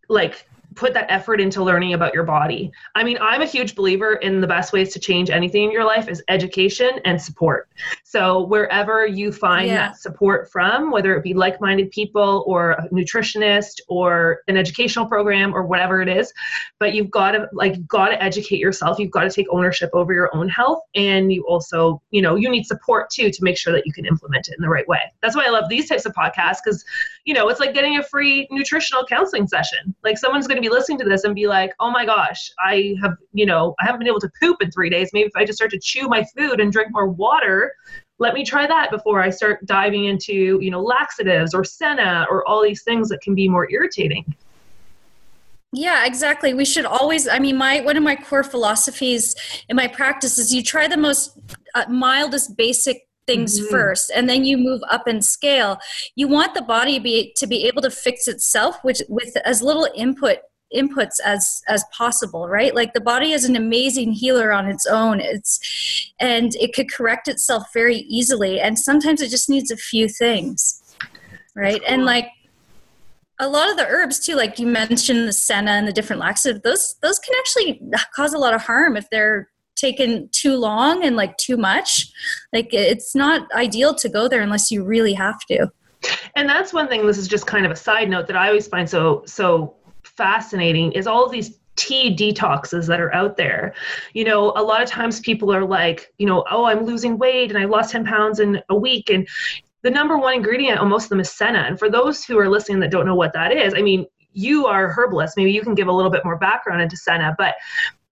like 0.09 0.46
put 0.77 0.93
that 0.93 1.07
effort 1.09 1.41
into 1.41 1.63
learning 1.63 1.93
about 1.93 2.13
your 2.13 2.23
body. 2.23 2.71
I 2.95 3.03
mean, 3.03 3.17
I'm 3.19 3.41
a 3.41 3.45
huge 3.45 3.75
believer 3.75 4.13
in 4.13 4.39
the 4.39 4.47
best 4.47 4.71
ways 4.71 4.93
to 4.93 4.99
change 4.99 5.29
anything 5.29 5.63
in 5.63 5.71
your 5.71 5.83
life 5.83 6.07
is 6.07 6.23
education 6.29 6.91
and 7.03 7.21
support. 7.21 7.67
So 8.03 8.43
wherever 8.43 9.05
you 9.05 9.31
find 9.31 9.67
yeah. 9.67 9.87
that 9.87 9.97
support 9.97 10.51
from, 10.51 10.91
whether 10.91 11.15
it 11.15 11.23
be 11.23 11.33
like-minded 11.33 11.91
people 11.91 12.43
or 12.47 12.71
a 12.71 12.87
nutritionist 12.89 13.81
or 13.89 14.41
an 14.47 14.55
educational 14.55 15.07
program 15.07 15.53
or 15.53 15.65
whatever 15.65 16.01
it 16.01 16.07
is, 16.07 16.31
but 16.79 16.93
you've 16.93 17.11
got 17.11 17.31
to 17.31 17.49
like 17.51 17.85
got 17.87 18.09
to 18.09 18.23
educate 18.23 18.59
yourself. 18.59 18.99
You've 18.99 19.11
got 19.11 19.23
to 19.23 19.31
take 19.31 19.47
ownership 19.49 19.89
over 19.93 20.13
your 20.13 20.33
own 20.35 20.47
health 20.47 20.81
and 20.95 21.33
you 21.33 21.43
also, 21.47 22.01
you 22.11 22.21
know, 22.21 22.35
you 22.35 22.49
need 22.49 22.65
support 22.65 23.09
too 23.09 23.31
to 23.31 23.43
make 23.43 23.57
sure 23.57 23.73
that 23.73 23.85
you 23.85 23.93
can 23.93 24.05
implement 24.05 24.47
it 24.47 24.55
in 24.57 24.61
the 24.61 24.69
right 24.69 24.87
way. 24.87 25.01
That's 25.23 25.35
why 25.35 25.45
I 25.45 25.49
love 25.49 25.69
these 25.69 25.89
types 25.89 26.05
of 26.05 26.13
podcasts 26.13 26.59
cuz 26.63 26.85
you 27.25 27.33
know, 27.33 27.49
it's 27.49 27.59
like 27.59 27.73
getting 27.73 27.97
a 27.97 28.03
free 28.03 28.47
nutritional 28.51 29.05
counseling 29.05 29.47
session. 29.47 29.93
Like 30.03 30.17
someone's 30.17 30.47
going 30.47 30.55
to 30.55 30.61
be 30.61 30.66
listening 30.69 30.97
to 30.99 31.05
this 31.05 31.23
and 31.23 31.35
be 31.35 31.47
like, 31.47 31.73
oh 31.79 31.91
my 31.91 32.05
gosh, 32.05 32.51
I 32.59 32.95
have, 33.01 33.15
you 33.33 33.45
know, 33.45 33.75
I 33.79 33.85
haven't 33.85 33.99
been 33.99 34.07
able 34.07 34.19
to 34.21 34.31
poop 34.41 34.61
in 34.61 34.71
three 34.71 34.89
days. 34.89 35.09
Maybe 35.13 35.27
if 35.27 35.35
I 35.35 35.45
just 35.45 35.57
start 35.57 35.71
to 35.71 35.79
chew 35.79 36.07
my 36.07 36.25
food 36.35 36.59
and 36.59 36.71
drink 36.71 36.91
more 36.91 37.07
water, 37.07 37.73
let 38.19 38.33
me 38.33 38.43
try 38.43 38.65
that 38.67 38.89
before 38.89 39.21
I 39.21 39.29
start 39.29 39.65
diving 39.65 40.05
into, 40.05 40.59
you 40.61 40.71
know, 40.71 40.81
laxatives 40.81 41.53
or 41.53 41.63
senna 41.63 42.25
or 42.29 42.47
all 42.47 42.63
these 42.63 42.83
things 42.83 43.09
that 43.09 43.21
can 43.21 43.35
be 43.35 43.47
more 43.47 43.69
irritating. 43.69 44.35
Yeah, 45.73 46.05
exactly. 46.05 46.53
We 46.53 46.65
should 46.65 46.85
always 46.85 47.27
I 47.27 47.39
mean 47.39 47.57
my 47.57 47.81
one 47.81 47.97
of 47.97 48.03
my 48.03 48.15
core 48.15 48.43
philosophies 48.43 49.35
in 49.67 49.75
my 49.75 49.87
practice 49.87 50.37
is 50.39 50.53
you 50.53 50.63
try 50.63 50.87
the 50.87 50.97
most 50.97 51.37
uh, 51.75 51.85
mildest 51.89 52.55
basic 52.55 53.07
things 53.27 53.59
mm-hmm. 53.59 53.69
first 53.69 54.09
and 54.15 54.29
then 54.29 54.45
you 54.45 54.57
move 54.57 54.81
up 54.89 55.05
in 55.05 55.21
scale 55.21 55.77
you 56.15 56.29
want 56.29 56.53
the 56.53 56.61
body 56.61 56.97
be, 56.97 57.33
to 57.35 57.45
be 57.45 57.67
able 57.67 57.81
to 57.81 57.91
fix 57.91 58.25
itself 58.25 58.79
which 58.83 59.01
with 59.09 59.35
as 59.43 59.61
little 59.61 59.87
input 59.93 60.37
inputs 60.73 61.19
as 61.23 61.61
as 61.67 61.83
possible 61.91 62.47
right? 62.47 62.75
Like 62.75 62.93
the 62.93 63.01
body 63.01 63.31
is 63.31 63.45
an 63.45 63.55
amazing 63.55 64.11
healer 64.11 64.51
on 64.51 64.67
its 64.67 64.85
own. 64.85 65.19
It's 65.19 66.11
and 66.19 66.55
it 66.55 66.73
could 66.73 66.91
correct 66.91 67.27
itself 67.27 67.67
very 67.73 67.97
easily 67.97 68.59
and 68.59 68.77
sometimes 68.77 69.21
it 69.21 69.29
just 69.29 69.49
needs 69.49 69.71
a 69.71 69.77
few 69.77 70.07
things 70.07 70.81
right? 71.55 71.81
Cool. 71.81 71.93
and 71.93 72.05
like 72.05 72.27
a 73.39 73.47
lot 73.47 73.69
of 73.69 73.77
the 73.77 73.85
herbs 73.85 74.19
too 74.19 74.35
like 74.35 74.57
you 74.57 74.65
mentioned 74.65 75.27
the 75.27 75.33
senna 75.33 75.71
and 75.71 75.87
the 75.87 75.93
different 75.93 76.19
laxatives 76.19 76.61
those 76.63 76.95
those 77.03 77.19
can 77.19 77.35
actually 77.37 77.81
cause 78.15 78.33
a 78.33 78.37
lot 78.37 78.53
of 78.53 78.61
harm 78.61 78.97
if 78.97 79.07
they're 79.11 79.47
taken 79.77 80.27
too 80.31 80.57
long 80.57 81.03
and 81.03 81.15
like 81.15 81.37
too 81.37 81.55
much. 81.55 82.07
Like 82.51 82.73
it's 82.73 83.15
not 83.15 83.49
ideal 83.53 83.95
to 83.95 84.09
go 84.09 84.27
there 84.27 84.41
unless 84.41 84.71
you 84.71 84.83
really 84.83 85.13
have 85.13 85.39
to. 85.49 85.71
And 86.35 86.49
that's 86.49 86.73
one 86.73 86.87
thing 86.87 87.07
this 87.07 87.17
is 87.17 87.27
just 87.27 87.47
kind 87.47 87.65
of 87.65 87.71
a 87.71 87.75
side 87.75 88.07
note 88.07 88.27
that 88.27 88.35
i 88.35 88.47
always 88.47 88.67
find 88.67 88.87
so 88.87 89.23
so 89.25 89.75
fascinating 90.17 90.91
is 90.91 91.07
all 91.07 91.25
of 91.25 91.31
these 91.31 91.59
tea 91.77 92.13
detoxes 92.13 92.87
that 92.87 92.99
are 92.99 93.13
out 93.13 93.37
there. 93.37 93.73
You 94.13 94.25
know, 94.25 94.51
a 94.55 94.63
lot 94.63 94.81
of 94.81 94.89
times 94.89 95.19
people 95.19 95.53
are 95.53 95.63
like, 95.63 96.11
you 96.17 96.25
know, 96.25 96.43
oh, 96.51 96.65
I'm 96.65 96.83
losing 96.83 97.17
weight 97.17 97.49
and 97.49 97.57
I 97.57 97.65
lost 97.65 97.91
10 97.91 98.05
pounds 98.05 98.39
in 98.39 98.61
a 98.69 98.75
week. 98.75 99.09
And 99.09 99.27
the 99.83 99.91
number 99.91 100.17
one 100.17 100.33
ingredient 100.33 100.79
on 100.79 100.89
most 100.89 101.03
of 101.03 101.09
them 101.09 101.19
is 101.19 101.31
senna. 101.31 101.59
And 101.59 101.79
for 101.79 101.89
those 101.89 102.25
who 102.25 102.37
are 102.39 102.49
listening 102.49 102.79
that 102.81 102.91
don't 102.91 103.05
know 103.05 103.15
what 103.15 103.33
that 103.33 103.51
is, 103.55 103.73
I 103.75 103.81
mean, 103.81 104.05
you 104.33 104.65
are 104.65 104.89
herbalist. 104.89 105.37
Maybe 105.37 105.51
you 105.51 105.61
can 105.61 105.75
give 105.75 105.87
a 105.87 105.91
little 105.91 106.11
bit 106.11 106.25
more 106.25 106.37
background 106.37 106.81
into 106.81 106.97
senna, 106.97 107.35
but 107.37 107.55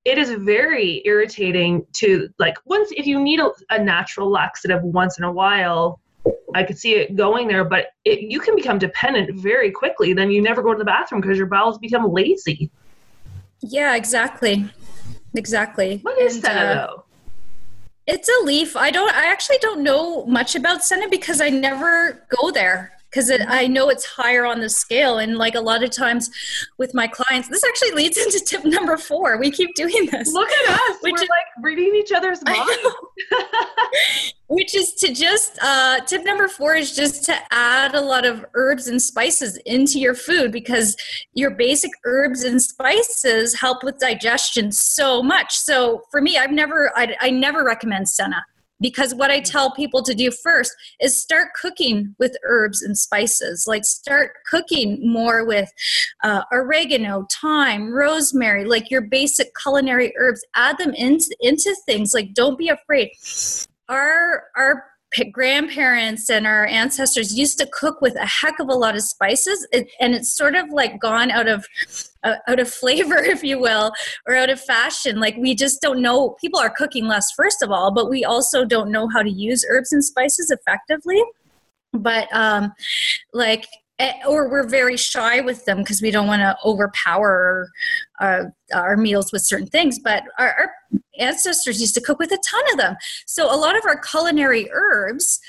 it 0.06 0.20
is 0.20 0.30
very 0.30 1.02
irritating 1.06 1.86
to 1.94 2.30
like 2.38 2.56
once 2.66 2.92
if 2.96 3.08
you 3.08 3.20
need 3.20 3.40
a, 3.40 3.50
a 3.72 3.84
natural 3.84 4.30
laxative 4.30 4.84
once 4.84 5.18
in 5.18 5.24
a 5.24 5.32
while 5.32 6.00
I 6.54 6.64
could 6.64 6.78
see 6.78 6.96
it 6.96 7.16
going 7.16 7.48
there, 7.48 7.64
but 7.64 7.88
it, 8.06 8.20
you 8.22 8.40
can 8.40 8.56
become 8.56 8.80
dependent 8.80 9.40
very 9.40 9.72
quickly. 9.72 10.14
Then 10.14 10.32
you 10.32 10.42
never 10.42 10.62
go 10.62 10.74
to 10.74 10.78
the 10.78 10.86
bathroom 10.86 11.22
because 11.22 11.38
your 11.38 11.48
bowels 11.48 11.78
become 11.78 12.12
lazy. 12.12 12.72
Yeah, 13.62 13.96
exactly. 13.96 14.66
Exactly. 15.36 16.00
What 16.02 16.20
is 16.20 16.36
and, 16.36 16.44
senna 16.44 16.60
uh, 16.60 16.74
though? 16.74 17.04
It's 18.08 18.30
a 18.30 18.46
leaf. 18.46 18.76
I 18.76 18.92
don't. 18.92 19.14
I 19.16 19.26
actually 19.26 19.58
don't 19.60 19.82
know 19.82 20.26
much 20.26 20.56
about 20.56 20.84
senna 20.84 21.10
because 21.10 21.42
I 21.42 21.50
never 21.50 22.26
go 22.40 22.52
there 22.52 22.95
because 23.16 23.32
I 23.48 23.68
know 23.68 23.88
it's 23.88 24.06
higher 24.06 24.46
on 24.46 24.60
the 24.60 24.68
scale. 24.68 25.20
And 25.20 25.38
like 25.38 25.56
a 25.56 25.62
lot 25.62 25.84
of 25.84 25.90
times 25.90 26.30
with 26.78 26.94
my 26.94 27.08
clients, 27.08 27.48
this 27.48 27.64
actually 27.64 27.92
leads 27.92 28.18
into 28.26 28.44
tip 28.46 28.66
number 28.66 28.98
four. 28.98 29.38
We 29.38 29.52
keep 29.52 29.74
doing 29.76 30.10
this. 30.12 30.34
Look 30.34 30.50
at 30.50 30.74
us. 30.74 30.98
Which 31.02 31.14
We're 31.14 31.24
is, 31.24 31.30
like 31.30 31.64
reading 31.64 31.96
each 31.96 32.12
other's 32.12 32.44
minds. 32.44 32.72
which 34.48 34.76
is 34.76 34.94
to 34.96 35.14
just, 35.14 35.58
uh, 35.62 36.02
tip 36.02 36.26
number 36.26 36.50
four 36.50 36.76
is 36.76 36.94
just 36.94 37.24
to 37.26 37.36
add 37.52 37.96
a 37.96 38.02
lot 38.02 38.26
of 38.26 38.46
herbs 38.54 38.88
and 38.88 39.02
spices 39.02 39.58
into 39.66 39.98
your 39.98 40.14
food 40.14 40.52
because 40.52 40.98
your 41.34 41.52
basic 41.52 41.92
herbs 42.04 42.44
and 42.44 42.62
spices 42.62 43.58
help 43.58 43.82
with 43.82 43.98
digestion 43.98 44.74
so 44.74 45.24
much. 45.24 45.56
So 45.56 46.04
for 46.12 46.22
me, 46.22 46.38
I've 46.38 46.52
never, 46.52 46.92
I, 46.98 47.16
I 47.22 47.30
never 47.30 47.64
recommend 47.64 48.10
senna 48.10 48.44
because 48.80 49.16
what 49.16 49.32
I 49.32 49.40
tell 49.40 49.72
people 49.72 50.04
to 50.04 50.14
do 50.14 50.32
first 50.32 50.74
is 51.00 51.22
start 51.22 51.50
cooking 51.60 52.16
with 52.20 52.36
herbs 52.44 52.82
and 52.82 52.98
spices. 52.98 53.66
Like 53.68 53.86
start 53.86 54.32
cooking 54.50 55.00
more 55.02 55.46
with 55.46 55.72
uh, 56.24 56.44
oregano, 56.52 57.28
thyme, 57.42 57.92
rosemary, 57.92 58.66
like 58.66 58.92
your 58.92 59.02
basic 59.02 59.50
culinary 59.62 60.14
herbs. 60.18 60.44
Add 60.56 60.78
them 60.78 60.94
into 60.94 61.36
into 61.40 61.76
things. 61.86 62.14
Like 62.14 62.34
don't 62.34 62.58
be 62.58 62.70
afraid. 62.70 63.12
Our 63.88 64.46
our 64.56 64.84
grandparents 65.32 66.30
and 66.30 66.46
our 66.46 66.66
ancestors 66.66 67.38
used 67.38 67.58
to 67.60 67.68
cook 67.72 68.02
with 68.02 68.16
a 68.16 68.26
heck 68.26 68.60
of 68.60 68.70
a 68.70 68.74
lot 68.74 68.96
of 68.96 69.02
spices 69.02 69.68
it, 69.72 69.90
and 70.00 70.14
it's 70.14 70.36
sort 70.36 70.56
of 70.56 70.70
like 70.70 71.00
gone 71.00 71.32
out 71.32 71.48
of 71.48 71.66
uh, 72.24 72.36
out 72.48 72.60
of 72.60 72.70
flavor 72.82 73.18
if 73.18 73.44
you 73.44 73.60
will 73.60 73.92
or 74.28 74.36
out 74.36 74.50
of 74.50 74.60
fashion. 74.60 75.20
Like 75.20 75.36
we 75.38 75.56
just 75.56 75.82
don't 75.82 76.02
know 76.02 76.36
people 76.42 76.60
are 76.60 76.70
cooking 76.70 77.08
less 77.08 77.32
first 77.32 77.62
of 77.62 77.72
all 77.72 77.92
but 77.92 78.10
we 78.10 78.24
also 78.24 78.66
don't 78.66 78.92
know 78.92 79.08
how 79.08 79.22
to 79.22 79.32
use 79.32 79.66
herbs 79.70 79.92
and 79.92 80.04
spices 80.04 80.52
effectively. 80.52 81.22
But 81.94 82.28
um 82.34 82.74
like 83.34 83.68
or 84.28 84.50
we're 84.50 84.68
very 84.68 84.98
shy 84.98 85.40
with 85.40 85.64
them 85.66 85.78
because 85.78 86.02
we 86.02 86.12
don't 86.12 86.28
want 86.28 86.42
to 86.42 86.58
overpower 86.66 87.70
our, 88.20 88.46
uh, 88.46 88.78
our, 88.78 88.98
meals 88.98 89.32
with 89.32 89.42
certain 89.42 89.68
things. 89.68 90.00
But 90.00 90.24
our, 90.38 90.54
our, 90.54 90.72
ancestors 91.18 91.80
used 91.80 91.96
to 91.96 92.02
cook 92.02 92.20
with 92.20 92.32
a 92.32 92.40
ton 92.50 92.64
of 92.74 92.78
them. 92.78 92.96
So 93.26 93.46
a 93.46 93.56
lot 93.56 93.78
of 93.78 93.86
our 93.86 93.98
culinary 93.98 94.70
herbs 94.74 95.40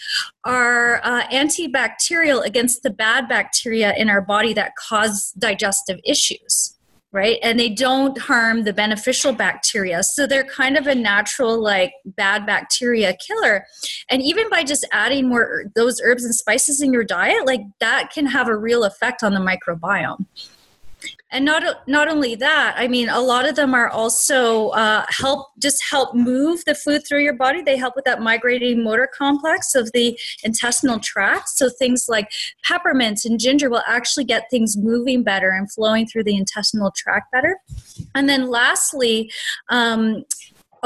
are 0.44 1.00
uh, 1.02 1.26
antibacterial 1.26 2.44
against 2.44 2.84
the 2.84 2.90
bad 2.90 3.28
bacteria 3.28 3.92
in 3.96 4.08
our 4.08 4.22
body 4.22 4.52
that 4.54 4.72
cause 4.76 5.32
digestive 5.38 5.98
issues 6.04 6.75
right? 7.16 7.38
And 7.42 7.58
they 7.58 7.70
don't 7.70 8.18
harm 8.18 8.64
the 8.64 8.74
beneficial 8.74 9.32
bacteria. 9.32 10.02
So 10.02 10.26
they're 10.26 10.44
kind 10.44 10.76
of 10.76 10.86
a 10.86 10.94
natural, 10.94 11.58
like, 11.58 11.92
bad 12.04 12.44
bacteria 12.44 13.16
killer. 13.26 13.66
And 14.10 14.20
even 14.20 14.50
by 14.50 14.64
just 14.64 14.86
adding 14.92 15.26
more 15.26 15.40
er, 15.40 15.72
those 15.74 15.98
herbs 16.04 16.24
and 16.24 16.34
spices 16.34 16.82
in 16.82 16.92
your 16.92 17.04
diet, 17.04 17.46
like, 17.46 17.62
that 17.80 18.10
can 18.12 18.26
have 18.26 18.48
a 18.48 18.56
real 18.56 18.84
effect 18.84 19.22
on 19.22 19.32
the 19.32 19.40
microbiome 19.40 20.26
and 21.30 21.44
not 21.44 21.86
not 21.88 22.08
only 22.08 22.34
that 22.34 22.74
i 22.76 22.86
mean 22.86 23.08
a 23.08 23.20
lot 23.20 23.48
of 23.48 23.56
them 23.56 23.74
are 23.74 23.88
also 23.88 24.68
uh, 24.70 25.04
help 25.08 25.48
just 25.58 25.82
help 25.90 26.14
move 26.14 26.64
the 26.66 26.74
food 26.74 27.06
through 27.06 27.22
your 27.22 27.34
body. 27.34 27.62
They 27.62 27.76
help 27.76 27.96
with 27.96 28.04
that 28.04 28.20
migrating 28.20 28.82
motor 28.82 29.08
complex 29.12 29.74
of 29.74 29.90
the 29.92 30.18
intestinal 30.42 31.00
tract. 31.00 31.48
So 31.50 31.68
things 31.68 32.06
like 32.08 32.30
peppermint 32.64 33.24
and 33.24 33.40
ginger 33.40 33.70
will 33.70 33.82
actually 33.86 34.24
get 34.24 34.50
things 34.50 34.76
moving 34.76 35.22
better 35.22 35.50
and 35.50 35.70
flowing 35.70 36.06
through 36.06 36.24
the 36.24 36.36
intestinal 36.36 36.92
tract 36.94 37.32
better. 37.32 37.58
And 38.14 38.28
then 38.28 38.48
lastly 38.48 39.30
um, 39.70 40.24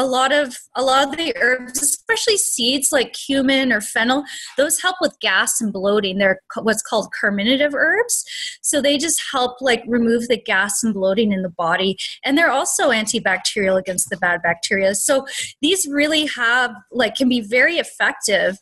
a 0.01 0.07
lot 0.07 0.33
of 0.33 0.57
a 0.77 0.83
lot 0.83 1.09
of 1.09 1.17
the 1.17 1.35
herbs 1.41 1.83
especially 1.83 2.37
seeds 2.37 2.91
like 2.91 3.13
cumin 3.13 3.73
or 3.73 3.81
fennel 3.81 4.25
those 4.57 4.81
help 4.81 4.97
with 5.01 5.19
gas 5.21 5.61
and 5.61 5.73
bloating. 5.73 6.19
They're 6.19 6.41
what's 6.63 6.83
called 6.83 7.13
carminative 7.21 7.75
herbs. 7.75 8.25
So 8.63 8.81
they 8.81 8.97
just 8.99 9.23
help 9.31 9.61
like 9.61 9.83
remove 9.87 10.29
the 10.29 10.41
gas 10.41 10.83
and 10.83 10.95
bloating 10.95 11.33
in 11.33 11.43
the 11.43 11.51
body. 11.51 11.99
And 12.25 12.37
they're 12.37 12.51
also 12.51 12.91
antibacterial 12.91 13.79
against 13.79 14.11
the 14.11 14.17
bad 14.17 14.43
bacteria. 14.43 14.95
So 14.95 15.27
these 15.61 15.87
really 15.87 16.27
have 16.27 16.75
like 16.91 17.15
can 17.15 17.29
be 17.29 17.41
very 17.41 17.77
effective 17.77 18.59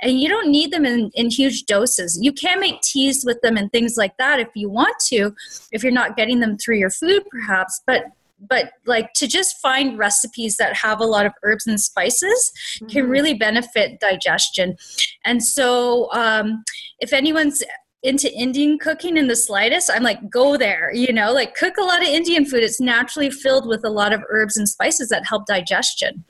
and 0.00 0.20
you 0.20 0.28
don't 0.28 0.50
need 0.50 0.70
them 0.70 0.86
in, 0.86 1.10
in 1.14 1.30
huge 1.30 1.64
doses. 1.64 2.18
You 2.20 2.32
can 2.32 2.60
make 2.60 2.80
teas 2.82 3.24
with 3.26 3.40
them 3.42 3.56
and 3.56 3.70
things 3.70 3.96
like 3.96 4.16
that 4.18 4.40
if 4.40 4.48
you 4.54 4.70
want 4.70 4.96
to 5.08 5.34
if 5.72 5.82
you're 5.82 5.92
not 5.92 6.16
getting 6.16 6.40
them 6.40 6.56
through 6.56 6.76
your 6.76 6.90
food 6.90 7.22
perhaps 7.30 7.82
but 7.86 8.04
but 8.40 8.70
like 8.86 9.12
to 9.14 9.26
just 9.26 9.60
find 9.60 9.98
recipes 9.98 10.56
that 10.56 10.74
have 10.74 11.00
a 11.00 11.04
lot 11.04 11.26
of 11.26 11.32
herbs 11.42 11.66
and 11.66 11.80
spices 11.80 12.52
mm-hmm. 12.76 12.86
can 12.86 13.08
really 13.08 13.34
benefit 13.34 13.98
digestion 14.00 14.76
and 15.24 15.42
so 15.42 16.10
um, 16.12 16.62
if 17.00 17.12
anyone's 17.12 17.62
into 18.02 18.32
Indian 18.32 18.78
cooking 18.78 19.16
in 19.16 19.26
the 19.26 19.36
slightest, 19.36 19.90
I'm 19.92 20.02
like, 20.02 20.30
go 20.30 20.56
there, 20.56 20.92
you 20.94 21.12
know, 21.12 21.32
like 21.32 21.54
cook 21.54 21.76
a 21.78 21.84
lot 21.84 22.00
of 22.00 22.08
Indian 22.08 22.44
food. 22.44 22.62
It's 22.62 22.80
naturally 22.80 23.30
filled 23.30 23.66
with 23.66 23.84
a 23.84 23.90
lot 23.90 24.12
of 24.12 24.22
herbs 24.28 24.56
and 24.56 24.68
spices 24.68 25.08
that 25.08 25.26
help 25.26 25.46
digestion. 25.46 26.24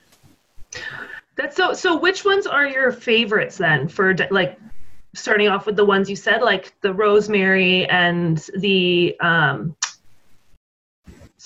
That's 1.37 1.57
so, 1.57 1.75
so 1.75 1.99
which 1.99 2.25
ones 2.25 2.47
are 2.47 2.67
your 2.67 2.91
favorites 2.91 3.59
then 3.59 3.87
for 3.87 4.17
like 4.31 4.59
starting 5.15 5.49
off 5.49 5.67
with 5.67 5.77
the 5.77 5.85
ones 5.85 6.09
you 6.09 6.17
said, 6.17 6.43
like 6.43 6.73
the 6.81 6.93
rosemary 6.93 7.87
and 7.87 8.39
the, 8.57 9.17
um, 9.21 9.77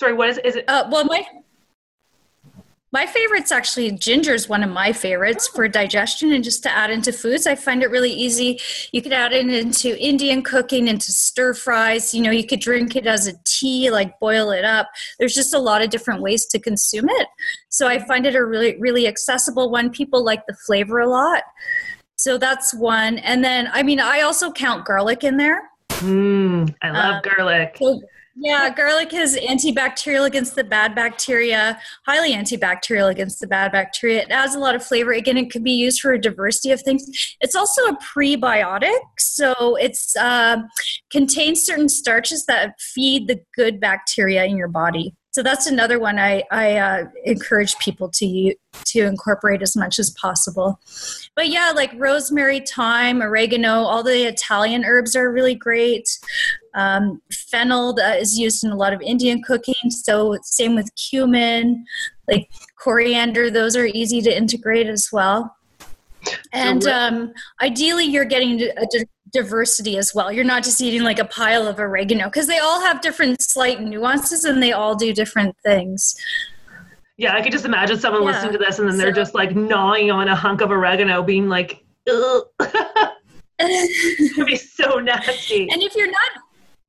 sorry, 0.02 0.14
what 0.14 0.28
is 0.28 0.38
is 0.38 0.56
it? 0.56 0.64
Uh, 0.68 0.88
well, 0.90 1.04
my 1.04 1.24
my 2.90 3.06
favorite's 3.06 3.52
actually 3.52 3.90
ginger 3.92 4.34
is 4.34 4.48
one 4.48 4.62
of 4.62 4.68
my 4.68 4.92
favorites 4.92 5.48
for 5.48 5.66
digestion 5.66 6.32
and 6.32 6.44
just 6.44 6.62
to 6.64 6.70
add 6.70 6.90
into 6.90 7.12
foods. 7.12 7.46
I 7.46 7.54
find 7.54 7.82
it 7.82 7.90
really 7.90 8.12
easy. 8.12 8.60
You 8.90 9.00
could 9.00 9.14
add 9.14 9.32
it 9.32 9.46
into 9.46 9.98
Indian 9.98 10.42
cooking, 10.42 10.88
into 10.88 11.10
stir 11.10 11.54
fries. 11.54 12.12
You 12.12 12.22
know, 12.22 12.30
you 12.32 12.46
could 12.46 12.60
drink 12.60 12.96
it 12.96 13.06
as 13.06 13.28
a 13.28 13.32
tea, 13.44 13.90
like 13.90 14.18
boil 14.20 14.50
it 14.50 14.64
up. 14.64 14.90
There's 15.18 15.34
just 15.34 15.54
a 15.54 15.58
lot 15.58 15.82
of 15.82 15.88
different 15.88 16.20
ways 16.20 16.44
to 16.46 16.58
consume 16.58 17.08
it. 17.08 17.28
So 17.70 17.88
I 17.88 18.04
find 18.04 18.26
it 18.26 18.34
a 18.34 18.44
really, 18.44 18.76
really 18.78 19.06
accessible 19.06 19.70
one. 19.70 19.88
People 19.88 20.22
like 20.22 20.44
the 20.46 20.56
flavor 20.66 20.98
a 20.98 21.08
lot. 21.08 21.44
So 22.16 22.36
that's 22.36 22.74
one. 22.74 23.18
And 23.18 23.42
then, 23.42 23.70
I 23.72 23.82
mean, 23.82 24.00
I 24.00 24.20
also 24.20 24.52
count 24.52 24.84
garlic 24.84 25.24
in 25.24 25.38
there. 25.38 25.70
Mm, 25.88 26.74
I 26.82 26.90
love 26.90 27.14
um, 27.14 27.22
garlic. 27.24 27.76
So 27.78 28.02
yeah, 28.34 28.70
garlic 28.74 29.12
is 29.12 29.36
antibacterial 29.36 30.26
against 30.26 30.54
the 30.54 30.64
bad 30.64 30.94
bacteria, 30.94 31.78
highly 32.06 32.32
antibacterial 32.32 33.10
against 33.10 33.40
the 33.40 33.46
bad 33.46 33.72
bacteria. 33.72 34.22
It 34.22 34.30
adds 34.30 34.54
a 34.54 34.58
lot 34.58 34.74
of 34.74 34.84
flavor. 34.84 35.12
Again, 35.12 35.36
it 35.36 35.50
can 35.50 35.62
be 35.62 35.72
used 35.72 36.00
for 36.00 36.12
a 36.12 36.20
diversity 36.20 36.70
of 36.70 36.80
things. 36.80 37.04
It's 37.40 37.54
also 37.54 37.82
a 37.82 37.96
prebiotic, 37.96 39.00
so 39.18 39.76
it's 39.76 40.16
uh, 40.16 40.58
contains 41.10 41.62
certain 41.62 41.88
starches 41.88 42.46
that 42.46 42.80
feed 42.80 43.28
the 43.28 43.40
good 43.54 43.80
bacteria 43.80 44.44
in 44.44 44.56
your 44.56 44.68
body. 44.68 45.14
So 45.32 45.42
that's 45.42 45.66
another 45.66 45.98
one 45.98 46.18
I, 46.18 46.44
I 46.50 46.76
uh, 46.76 47.04
encourage 47.24 47.78
people 47.78 48.10
to 48.10 48.26
use, 48.26 48.54
to 48.86 49.02
incorporate 49.02 49.62
as 49.62 49.76
much 49.76 49.98
as 49.98 50.10
possible. 50.10 50.80
But 51.34 51.48
yeah, 51.48 51.72
like 51.74 51.92
rosemary, 51.96 52.60
thyme, 52.60 53.22
oregano, 53.22 53.80
all 53.82 54.02
the 54.02 54.26
Italian 54.26 54.84
herbs 54.84 55.16
are 55.16 55.32
really 55.32 55.54
great. 55.54 56.08
Um, 56.74 57.20
fennel 57.32 57.96
is 57.98 58.38
used 58.38 58.64
in 58.64 58.70
a 58.70 58.76
lot 58.76 58.92
of 58.92 59.00
Indian 59.02 59.42
cooking. 59.42 59.90
So 59.90 60.38
same 60.42 60.74
with 60.74 60.90
cumin, 60.96 61.84
like 62.28 62.50
coriander. 62.78 63.50
Those 63.50 63.76
are 63.76 63.86
easy 63.86 64.20
to 64.22 64.36
integrate 64.36 64.86
as 64.86 65.08
well. 65.12 65.56
And 66.52 66.86
um, 66.86 67.32
ideally, 67.60 68.04
you're 68.04 68.24
getting 68.24 68.62
a 68.62 68.86
diversity 69.32 69.96
as 69.96 70.14
well. 70.14 70.30
You're 70.30 70.44
not 70.44 70.62
just 70.62 70.80
eating 70.80 71.02
like 71.02 71.18
a 71.18 71.24
pile 71.24 71.66
of 71.66 71.78
oregano 71.78 72.24
because 72.26 72.46
they 72.46 72.58
all 72.58 72.80
have 72.80 73.00
different 73.00 73.42
slight 73.42 73.80
nuances 73.82 74.44
and 74.44 74.62
they 74.62 74.72
all 74.72 74.94
do 74.94 75.12
different 75.12 75.56
things. 75.64 76.14
Yeah, 77.16 77.34
I 77.34 77.42
could 77.42 77.52
just 77.52 77.64
imagine 77.64 77.98
someone 77.98 78.22
yeah. 78.22 78.32
listening 78.32 78.52
to 78.52 78.58
this 78.58 78.78
and 78.78 78.88
then 78.88 78.96
they're 78.96 79.12
just 79.12 79.34
like 79.34 79.54
gnawing 79.54 80.10
on 80.10 80.28
a 80.28 80.34
hunk 80.34 80.60
of 80.60 80.70
oregano, 80.70 81.22
being 81.22 81.48
like, 81.48 81.84
"Ugh." 82.10 82.44
it 83.58 84.36
would 84.36 84.46
be 84.46 84.56
so 84.56 84.98
nasty. 84.98 85.68
And 85.70 85.82
if 85.82 85.94
you're 85.94 86.10
not 86.10 86.30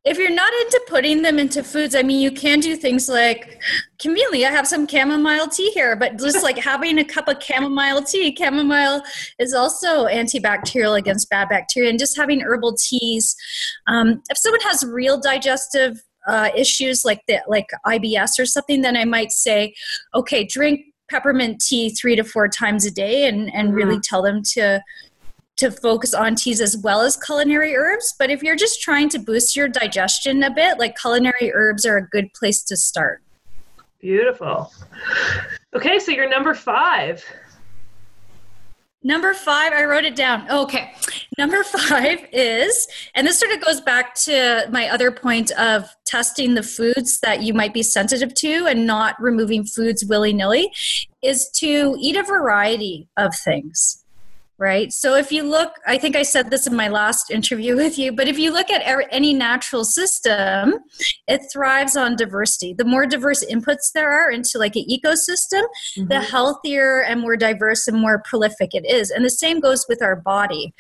if 0.05 0.17
you're 0.17 0.29
not 0.29 0.51
into 0.53 0.81
putting 0.88 1.21
them 1.21 1.39
into 1.39 1.63
foods, 1.63 1.95
I 1.95 2.03
mean, 2.03 2.19
you 2.19 2.29
can 2.29 2.59
do 2.59 2.75
things 2.75 3.07
like 3.07 3.62
conveniently, 3.99 4.45
I 4.45 4.51
have 4.51 4.67
some 4.67 4.86
chamomile 4.86 5.47
tea 5.47 5.71
here, 5.71 5.95
but 5.95 6.19
just 6.19 6.43
like 6.43 6.57
having 6.71 6.99
a 6.99 7.05
cup 7.05 7.29
of 7.29 7.41
chamomile 7.41 8.03
tea, 8.03 8.36
chamomile 8.38 9.01
is 9.39 9.53
also 9.53 10.05
antibacterial 10.07 10.97
against 10.97 11.29
bad 11.29 11.47
bacteria, 11.47 11.89
and 11.89 11.97
just 11.97 12.17
having 12.17 12.41
herbal 12.41 12.75
teas. 12.75 13.33
Um, 13.88 14.21
if 14.29 14.38
someone 14.38 14.62
has 14.62 14.83
real 14.83 15.19
digestive 15.21 16.01
uh, 16.27 16.49
issues 16.55 17.03
like 17.05 17.21
the, 17.27 17.39
like 17.47 17.67
IBS 17.86 18.39
or 18.39 18.45
something, 18.45 18.81
then 18.81 18.97
I 18.97 19.05
might 19.05 19.31
say, 19.31 19.73
okay, 20.15 20.45
drink 20.45 20.81
peppermint 21.09 21.62
tea 21.62 21.89
three 21.89 22.15
to 22.15 22.23
four 22.23 22.47
times 22.47 22.86
a 22.86 22.91
day, 22.91 23.27
and 23.27 23.53
and 23.53 23.69
mm-hmm. 23.69 23.77
really 23.77 23.99
tell 23.99 24.21
them 24.21 24.41
to 24.53 24.81
to 25.55 25.69
focus 25.69 26.13
on 26.13 26.36
teas 26.36 26.59
as 26.62 26.77
well 26.77 27.01
as 27.01 27.15
culinary 27.17 27.75
herbs. 27.75 28.15
But 28.17 28.31
if 28.31 28.41
you're 28.41 28.55
just 28.55 28.81
trying 28.81 29.09
to 29.09 29.19
boost 29.19 29.55
your 29.55 29.67
digestion 29.67 30.41
a 30.43 30.49
bit, 30.49 30.79
like 30.79 30.97
culinary 30.97 31.51
herbs 31.53 31.86
are 31.86 31.97
a 31.97 32.07
good 32.07 32.33
place 32.33 32.63
to 32.63 32.75
start. 32.75 33.21
Beautiful. 33.99 34.71
Okay, 35.75 35.99
so 35.99 36.12
you're 36.12 36.29
number 36.29 36.53
five. 36.53 37.23
Number 39.04 39.34
five, 39.34 39.74
I 39.74 39.84
wrote 39.84 40.06
it 40.06 40.16
down. 40.16 40.46
Oh, 40.50 40.63
okay. 40.63 40.94
Number 41.38 41.63
five 41.63 42.20
is, 42.32 42.88
and 43.16 43.28
this 43.28 43.39
sort 43.39 43.52
of 43.52 43.62
goes 43.62 43.82
back 43.82 44.16
to 44.16 44.68
my 44.72 44.88
other 44.89 45.12
point 45.12 45.52
of 45.52 45.94
testing 46.06 46.54
the 46.54 46.63
foods 46.63 47.20
that 47.20 47.44
you 47.44 47.54
might 47.54 47.74
be 47.74 47.84
sensitive 47.84 48.34
to 48.36 48.66
and 48.68 48.86
not 48.88 49.22
removing 49.22 49.66
foods 49.66 50.06
willy 50.06 50.34
nilly, 50.34 50.72
is 51.22 51.50
to 51.56 51.96
eat 52.00 52.16
a 52.16 52.24
variety 52.24 53.08
of 53.18 53.36
things 53.36 54.03
right? 54.63 54.93
So 54.93 55.15
if 55.15 55.30
you 55.30 55.43
look, 55.43 55.73
I 55.86 55.97
think 55.97 56.15
I 56.15 56.23
said 56.23 56.49
this 56.49 56.65
in 56.65 56.73
my 56.73 56.88
last 56.88 57.30
interview 57.30 57.76
with 57.84 57.97
you, 57.99 58.13
but 58.13 58.30
if 58.30 58.39
you 58.39 58.52
look 58.52 58.71
at 58.71 58.82
any 59.12 59.34
natural 59.34 59.84
system, 59.84 60.76
it 61.28 61.41
thrives 61.52 61.97
on 61.97 62.15
diversity. 62.15 62.73
The 62.73 62.86
more 62.86 63.06
diverse 63.06 63.43
inputs 63.43 63.91
there 63.93 64.12
are 64.12 64.32
into 64.32 64.58
like 64.58 64.78
an 64.78 64.86
ecosystem, 64.89 65.63
mm-hmm. 65.97 66.08
the 66.08 66.21
healthier 66.21 67.04
and 67.04 67.19
more 67.19 67.36
diverse 67.36 67.88
and 67.89 67.99
more 67.99 68.23
prolific 68.23 68.73
it 68.73 68.86
is. 68.89 69.12
And 69.12 69.26
the 69.26 69.30
same 69.30 69.60
goes 69.60 69.86
with 69.89 70.02
our 70.02 70.15
body. 70.15 70.73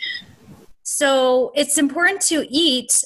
So 0.83 1.51
it's 1.53 1.77
important 1.77 2.21
to 2.21 2.47
eat 2.49 3.03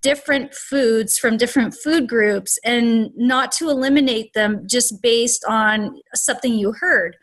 different 0.00 0.54
foods 0.54 1.18
from 1.18 1.36
different 1.36 1.74
food 1.74 2.08
groups 2.08 2.58
and 2.64 3.10
not 3.16 3.52
to 3.52 3.68
eliminate 3.68 4.32
them 4.32 4.66
just 4.66 5.02
based 5.02 5.44
on 5.46 6.00
something 6.14 6.54
you 6.54 6.72
heard. 6.72 7.16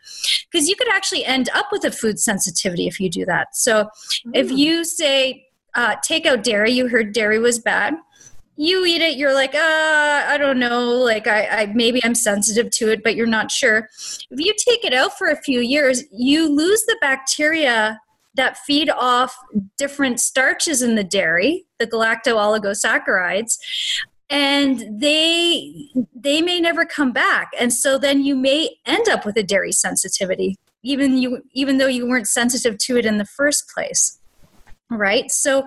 Because 0.50 0.68
you 0.68 0.76
could 0.76 0.88
actually 0.92 1.24
end 1.24 1.48
up 1.54 1.66
with 1.72 1.84
a 1.84 1.90
food 1.90 2.18
sensitivity 2.18 2.86
if 2.86 3.00
you 3.00 3.10
do 3.10 3.24
that. 3.26 3.56
So 3.56 3.84
mm. 3.84 4.30
if 4.34 4.50
you 4.50 4.84
say 4.84 5.46
uh, 5.74 5.96
take 6.02 6.26
out 6.26 6.44
dairy 6.44 6.70
you 6.70 6.88
heard 6.88 7.12
dairy 7.12 7.38
was 7.38 7.58
bad 7.58 7.94
you 8.56 8.84
eat 8.84 9.02
it 9.02 9.16
you're 9.16 9.34
like 9.34 9.54
uh, 9.54 10.24
i 10.28 10.36
don't 10.38 10.58
know 10.58 10.92
like 10.92 11.26
I, 11.26 11.46
I 11.46 11.66
maybe 11.74 12.00
i'm 12.04 12.14
sensitive 12.14 12.70
to 12.72 12.90
it 12.92 13.02
but 13.02 13.16
you're 13.16 13.26
not 13.26 13.50
sure. 13.50 13.88
If 14.30 14.40
you 14.40 14.54
take 14.56 14.84
it 14.84 14.94
out 14.94 15.18
for 15.18 15.28
a 15.28 15.36
few 15.36 15.60
years 15.60 16.04
you 16.12 16.48
lose 16.48 16.84
the 16.84 16.96
bacteria 17.00 18.00
that 18.34 18.58
feed 18.58 18.90
off 18.90 19.36
different 19.78 20.20
starches 20.20 20.82
in 20.82 20.94
the 20.94 21.04
dairy, 21.04 21.64
the 21.78 21.86
galacto-oligosaccharides, 21.86 23.58
and 24.30 25.00
they 25.00 25.90
they 26.14 26.40
may 26.42 26.60
never 26.60 26.84
come 26.84 27.12
back. 27.12 27.50
And 27.58 27.72
so 27.72 27.98
then 27.98 28.24
you 28.24 28.34
may 28.34 28.70
end 28.86 29.08
up 29.08 29.24
with 29.24 29.36
a 29.36 29.42
dairy 29.42 29.72
sensitivity, 29.72 30.56
even 30.82 31.18
you 31.18 31.42
even 31.52 31.78
though 31.78 31.86
you 31.86 32.08
weren't 32.08 32.28
sensitive 32.28 32.78
to 32.78 32.96
it 32.96 33.06
in 33.06 33.18
the 33.18 33.26
first 33.26 33.68
place 33.68 34.18
right? 34.90 35.30
So 35.30 35.66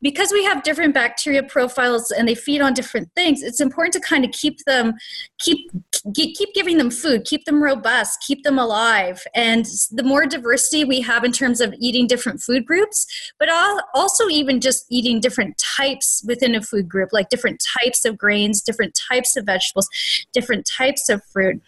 because 0.00 0.32
we 0.32 0.44
have 0.44 0.62
different 0.62 0.94
bacteria 0.94 1.42
profiles 1.42 2.10
and 2.10 2.26
they 2.26 2.34
feed 2.34 2.60
on 2.60 2.72
different 2.72 3.10
things 3.14 3.42
it's 3.42 3.60
important 3.60 3.92
to 3.94 4.00
kind 4.00 4.24
of 4.24 4.32
keep 4.32 4.58
them 4.66 4.94
keep 5.38 5.70
keep 6.14 6.54
giving 6.54 6.78
them 6.78 6.90
food 6.90 7.24
keep 7.24 7.44
them 7.44 7.62
robust 7.62 8.22
keep 8.26 8.42
them 8.42 8.58
alive. 8.58 9.22
And 9.34 9.66
the 9.90 10.02
more 10.02 10.26
diversity 10.26 10.84
we 10.84 11.00
have 11.02 11.24
in 11.24 11.32
terms 11.32 11.60
of 11.60 11.74
eating 11.78 12.06
different 12.06 12.40
food 12.40 12.64
groups 12.64 13.06
but 13.38 13.48
also 13.94 14.28
even 14.28 14.60
just 14.60 14.86
eating 14.90 15.20
different 15.20 15.58
types 15.58 16.24
within 16.26 16.54
a 16.54 16.62
food 16.62 16.88
group 16.88 17.10
like 17.12 17.28
different 17.28 17.62
types 17.80 18.04
of 18.04 18.16
grains 18.16 18.62
different 18.62 18.98
types 19.10 19.36
of 19.36 19.44
vegetables 19.44 19.88
different 20.32 20.66
types 20.66 21.08
of 21.08 21.22
fruit 21.32 21.60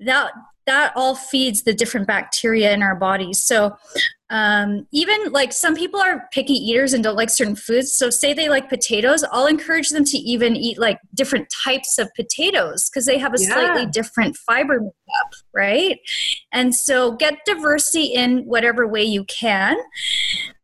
that 0.00 0.32
that 0.66 0.92
all 0.94 1.14
feeds 1.14 1.62
the 1.62 1.74
different 1.74 2.06
bacteria 2.06 2.72
in 2.72 2.82
our 2.82 2.94
bodies. 2.94 3.42
So 3.42 3.76
um, 4.32 4.86
even 4.92 5.30
like 5.30 5.52
some 5.52 5.76
people 5.76 6.00
are 6.00 6.26
picky 6.32 6.54
eaters 6.54 6.94
and 6.94 7.04
don't 7.04 7.16
like 7.16 7.28
certain 7.28 7.54
foods. 7.54 7.92
So, 7.92 8.08
say 8.08 8.32
they 8.32 8.48
like 8.48 8.70
potatoes, 8.70 9.22
I'll 9.30 9.46
encourage 9.46 9.90
them 9.90 10.04
to 10.06 10.16
even 10.16 10.56
eat 10.56 10.78
like 10.78 10.98
different 11.14 11.52
types 11.64 11.98
of 11.98 12.08
potatoes 12.16 12.88
because 12.88 13.04
they 13.04 13.18
have 13.18 13.34
a 13.34 13.38
yeah. 13.38 13.52
slightly 13.52 13.86
different 13.86 14.38
fiber 14.38 14.80
makeup, 14.80 15.32
right? 15.54 15.98
And 16.50 16.74
so, 16.74 17.12
get 17.12 17.40
diversity 17.44 18.06
in 18.06 18.46
whatever 18.46 18.88
way 18.88 19.02
you 19.02 19.24
can. 19.24 19.76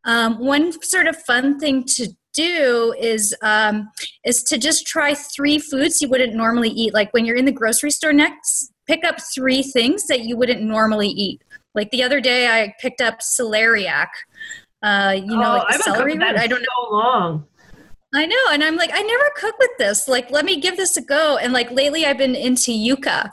Um, 0.05 0.39
one 0.39 0.73
sort 0.83 1.07
of 1.07 1.17
fun 1.25 1.59
thing 1.59 1.85
to 1.89 2.09
do 2.33 2.95
is 2.99 3.37
um, 3.43 3.91
is 4.25 4.43
to 4.45 4.57
just 4.57 4.87
try 4.87 5.13
three 5.13 5.59
foods 5.59 6.01
you 6.01 6.09
wouldn't 6.09 6.35
normally 6.35 6.71
eat. 6.71 6.95
Like 6.95 7.13
when 7.13 7.27
you're 7.27 7.37
in 7.37 7.45
the 7.45 7.53
grocery 7.53 7.91
store 7.91 8.15
next, 8.15 8.73
pick 8.87 9.05
up 9.05 9.17
three 9.35 9.63
things 9.63 10.07
that 10.07 10.21
you 10.21 10.39
wouldn't 10.39 10.63
normally 10.63 11.09
eat. 11.09 11.43
Like 11.79 11.93
the 11.93 12.03
other 12.03 12.21
day, 12.21 12.49
I 12.49 12.75
picked 12.81 13.01
up 13.01 13.21
celeriac. 13.21 14.09
Uh, 14.83 15.15
you 15.17 15.37
know, 15.37 15.53
oh, 15.53 15.59
like 15.59 15.77
the 15.77 15.83
celery 15.85 16.19
root. 16.19 16.37
I 16.37 16.49
don't 16.49 16.61
know. 16.61 16.67
So 16.89 16.93
long. 16.93 17.47
I 18.13 18.27
know, 18.27 18.37
and 18.51 18.65
I'm 18.65 18.75
like, 18.75 18.91
I 18.93 19.01
never 19.01 19.31
cook 19.37 19.55
with 19.61 19.71
this. 19.79 20.09
Like, 20.09 20.29
let 20.33 20.45
me 20.45 20.59
give 20.61 20.77
this 20.77 20.97
a 20.97 21.03
go. 21.03 21.37
And 21.37 21.53
like 21.53 21.71
lately, 21.71 22.05
I've 22.05 22.19
been 22.19 22.35
into 22.35 22.73
yucca, 22.73 23.31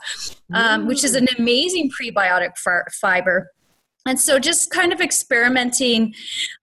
um, 0.54 0.84
mm. 0.84 0.86
which 0.86 1.02
is 1.02 1.16
an 1.16 1.26
amazing 1.36 1.90
prebiotic 1.90 2.52
fiber. 2.92 3.50
And 4.06 4.20
so, 4.20 4.38
just 4.38 4.70
kind 4.70 4.92
of 4.92 5.00
experimenting 5.00 6.14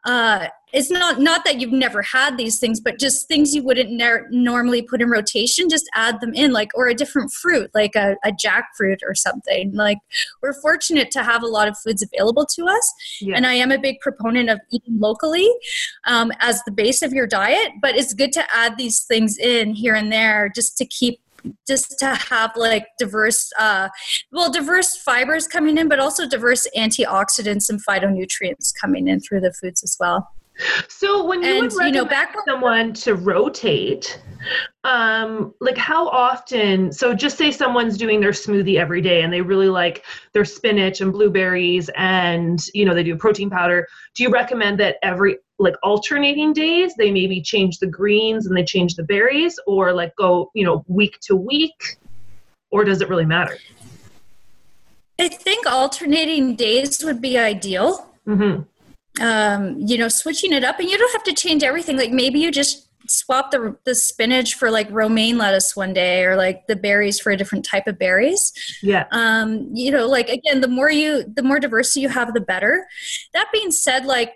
uh, 0.05 0.47
it's 0.73 0.89
not 0.89 1.19
not 1.19 1.45
that 1.45 1.61
you've 1.61 1.71
never 1.71 2.01
had 2.01 2.37
these 2.37 2.59
things 2.59 2.79
but 2.79 2.99
just 2.99 3.27
things 3.27 3.55
you 3.55 3.63
wouldn't 3.63 3.91
ne- 3.91 4.25
normally 4.31 4.81
put 4.81 5.01
in 5.01 5.09
rotation 5.09 5.69
just 5.69 5.89
add 5.93 6.19
them 6.19 6.33
in 6.33 6.51
like 6.51 6.69
or 6.75 6.87
a 6.87 6.93
different 6.93 7.31
fruit 7.31 7.69
like 7.73 7.95
a, 7.95 8.17
a 8.25 8.31
jackfruit 8.31 8.97
or 9.07 9.15
something 9.15 9.71
like 9.73 9.99
we're 10.41 10.59
fortunate 10.61 11.11
to 11.11 11.23
have 11.23 11.43
a 11.43 11.47
lot 11.47 11.67
of 11.67 11.77
foods 11.77 12.01
available 12.01 12.45
to 12.45 12.65
us 12.65 12.93
yeah. 13.21 13.35
and 13.35 13.45
i 13.45 13.53
am 13.53 13.71
a 13.71 13.77
big 13.77 13.99
proponent 13.99 14.49
of 14.49 14.59
eating 14.71 14.99
locally 14.99 15.49
um, 16.07 16.31
as 16.39 16.61
the 16.63 16.71
base 16.71 17.01
of 17.01 17.13
your 17.13 17.27
diet 17.27 17.71
but 17.81 17.95
it's 17.95 18.13
good 18.13 18.33
to 18.33 18.43
add 18.53 18.77
these 18.77 19.03
things 19.03 19.37
in 19.37 19.73
here 19.73 19.93
and 19.93 20.11
there 20.11 20.51
just 20.53 20.77
to 20.77 20.85
keep 20.85 21.19
just 21.67 21.99
to 21.99 22.05
have 22.15 22.51
like 22.55 22.87
diverse 22.97 23.51
uh, 23.59 23.89
well 24.31 24.49
diverse 24.49 24.95
fibers 24.95 25.45
coming 25.45 25.77
in 25.77 25.89
but 25.89 25.99
also 25.99 26.27
diverse 26.27 26.65
antioxidants 26.75 27.69
and 27.69 27.85
phytonutrients 27.85 28.73
coming 28.79 29.09
in 29.09 29.19
through 29.19 29.41
the 29.41 29.51
foods 29.51 29.83
as 29.83 29.97
well 29.99 30.29
so 30.87 31.25
when 31.25 31.41
you 31.41 31.49
and, 31.49 31.61
would 31.61 31.73
recommend 31.73 31.95
you 31.95 32.01
know, 32.01 32.07
back 32.07 32.35
someone 32.47 32.93
to 32.93 33.15
rotate, 33.15 34.21
um, 34.83 35.53
like 35.59 35.77
how 35.77 36.07
often? 36.09 36.91
So 36.91 37.13
just 37.13 37.37
say 37.37 37.51
someone's 37.51 37.97
doing 37.97 38.19
their 38.19 38.31
smoothie 38.31 38.77
every 38.77 39.01
day 39.01 39.21
and 39.23 39.31
they 39.31 39.41
really 39.41 39.69
like 39.69 40.03
their 40.33 40.45
spinach 40.45 41.01
and 41.01 41.11
blueberries, 41.11 41.89
and 41.95 42.63
you 42.73 42.85
know 42.85 42.93
they 42.93 43.03
do 43.03 43.15
protein 43.15 43.49
powder. 43.49 43.87
Do 44.15 44.23
you 44.23 44.29
recommend 44.29 44.79
that 44.79 44.97
every 45.01 45.37
like 45.59 45.75
alternating 45.83 46.53
days 46.53 46.93
they 46.95 47.11
maybe 47.11 47.41
change 47.41 47.79
the 47.79 47.87
greens 47.87 48.45
and 48.45 48.55
they 48.55 48.63
change 48.63 48.95
the 48.95 49.03
berries, 49.03 49.59
or 49.65 49.93
like 49.93 50.15
go 50.15 50.51
you 50.53 50.65
know 50.65 50.83
week 50.87 51.19
to 51.23 51.35
week, 51.35 51.97
or 52.71 52.83
does 52.83 53.01
it 53.01 53.09
really 53.09 53.25
matter? 53.25 53.57
I 55.19 55.29
think 55.29 55.65
alternating 55.65 56.55
days 56.55 57.03
would 57.03 57.21
be 57.21 57.37
ideal. 57.37 58.09
Mm-hmm 58.27 58.63
um, 59.21 59.75
you 59.79 59.97
know, 59.97 60.07
switching 60.07 60.53
it 60.53 60.63
up, 60.63 60.79
and 60.79 60.89
you 60.89 60.97
don't 60.97 61.11
have 61.11 61.23
to 61.23 61.33
change 61.33 61.63
everything. 61.63 61.97
Like 61.97 62.11
maybe 62.11 62.39
you 62.39 62.51
just 62.51 62.89
swap 63.07 63.51
the 63.51 63.75
the 63.83 63.93
spinach 63.95 64.55
for 64.55 64.71
like 64.71 64.89
romaine 64.89 65.37
lettuce 65.37 65.75
one 65.75 65.93
day, 65.93 66.23
or 66.23 66.35
like 66.35 66.67
the 66.67 66.75
berries 66.75 67.19
for 67.19 67.31
a 67.31 67.37
different 67.37 67.65
type 67.65 67.87
of 67.87 67.99
berries. 67.99 68.53
Yeah. 68.81 69.05
Um, 69.11 69.69
you 69.73 69.91
know, 69.91 70.07
like 70.07 70.29
again, 70.29 70.61
the 70.61 70.67
more 70.67 70.89
you, 70.89 71.23
the 71.23 71.43
more 71.43 71.59
diversity 71.59 72.01
you 72.01 72.09
have, 72.09 72.33
the 72.33 72.41
better. 72.41 72.87
That 73.33 73.47
being 73.51 73.71
said, 73.71 74.05
like 74.05 74.35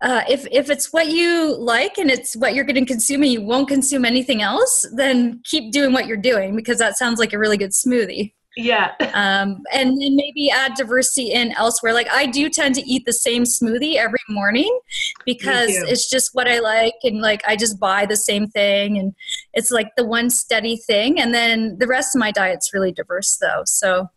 uh, 0.00 0.22
if 0.28 0.46
if 0.52 0.70
it's 0.70 0.92
what 0.92 1.08
you 1.08 1.56
like 1.56 1.98
and 1.98 2.10
it's 2.10 2.36
what 2.36 2.54
you're 2.54 2.64
going 2.64 2.76
to 2.76 2.84
consume 2.84 3.22
and 3.22 3.32
you 3.32 3.42
won't 3.42 3.68
consume 3.68 4.04
anything 4.04 4.42
else, 4.42 4.86
then 4.94 5.40
keep 5.44 5.72
doing 5.72 5.92
what 5.92 6.06
you're 6.06 6.16
doing 6.16 6.54
because 6.54 6.78
that 6.78 6.96
sounds 6.96 7.18
like 7.18 7.32
a 7.32 7.38
really 7.38 7.56
good 7.56 7.72
smoothie. 7.72 8.32
Yeah. 8.58 8.92
Um, 9.14 9.62
and 9.72 10.02
then 10.02 10.16
maybe 10.16 10.50
add 10.50 10.74
diversity 10.74 11.30
in 11.30 11.52
elsewhere. 11.52 11.94
Like 11.94 12.08
I 12.10 12.26
do 12.26 12.50
tend 12.50 12.74
to 12.74 12.82
eat 12.82 13.06
the 13.06 13.12
same 13.12 13.44
smoothie 13.44 13.94
every 13.94 14.18
morning 14.28 14.80
because 15.24 15.70
it's 15.70 16.10
just 16.10 16.34
what 16.34 16.48
I 16.48 16.58
like. 16.58 16.94
And 17.04 17.20
like 17.20 17.40
I 17.46 17.54
just 17.54 17.78
buy 17.78 18.04
the 18.04 18.16
same 18.16 18.48
thing 18.48 18.98
and 18.98 19.14
it's 19.54 19.70
like 19.70 19.94
the 19.96 20.04
one 20.04 20.28
steady 20.28 20.76
thing. 20.76 21.20
And 21.20 21.32
then 21.32 21.78
the 21.78 21.86
rest 21.86 22.16
of 22.16 22.18
my 22.18 22.32
diet's 22.32 22.74
really 22.74 22.90
diverse 22.90 23.36
though. 23.36 23.62
So 23.64 24.08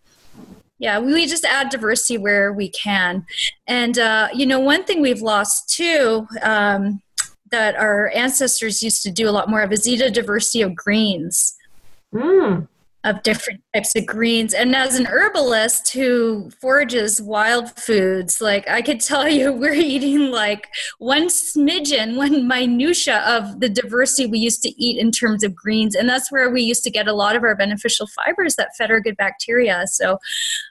yeah, 0.80 0.98
we 0.98 1.28
just 1.28 1.46
add 1.46 1.70
diversity 1.70 2.18
where 2.18 2.52
we 2.52 2.70
can. 2.70 3.28
And, 3.68 4.00
uh, 4.00 4.30
you 4.34 4.48
know, 4.48 4.60
one 4.60 4.86
thing 4.86 5.02
we've 5.02 5.22
lost 5.22 5.70
too, 5.70 6.26
um, 6.42 7.00
that 7.52 7.76
our 7.76 8.12
ancestors 8.16 8.82
used 8.82 9.04
to 9.04 9.12
do 9.12 9.30
a 9.30 9.32
lot 9.32 9.50
more 9.50 9.62
of 9.62 9.72
is 9.72 9.88
eat 9.88 10.02
a 10.02 10.10
diversity 10.10 10.64
of 10.64 10.76
greens. 10.76 11.56
Mm 12.12 12.68
of 13.04 13.24
different 13.24 13.62
types 13.74 13.96
of 13.96 14.06
greens. 14.06 14.54
And 14.54 14.76
as 14.76 14.98
an 14.98 15.08
herbalist 15.08 15.92
who 15.92 16.52
forages 16.62 17.22
wild 17.22 17.72
foods, 17.72 18.40
like 18.42 18.70
I 18.70 18.82
could 18.82 19.00
tell 19.00 19.28
you, 19.28 19.52
we're 19.62 19.74
eating 19.74 20.30
like 20.32 20.68
one 21.00 21.28
smidgen, 21.28 22.16
one 22.16 22.48
minutia 22.48 23.24
of 23.28 23.60
the 23.60 23.70
diversity 23.70 24.28
we 24.28 24.40
used 24.40 24.62
to 24.64 24.70
eat 24.82 25.00
in 25.00 25.12
terms 25.12 25.44
of 25.44 25.56
greens. 25.56 25.96
And 25.96 26.08
that's 26.08 26.32
where 26.32 26.50
we 26.50 26.62
used 26.62 26.84
to 26.84 26.92
get 26.92 27.08
a 27.08 27.14
lot 27.14 27.36
of 27.36 27.44
our 27.44 27.56
beneficial 27.56 28.08
fibers 28.08 28.56
that 28.56 28.76
fed 28.78 28.92
our 28.92 29.00
good 29.00 29.18
bacteria. 29.18 29.86
So, 29.88 30.20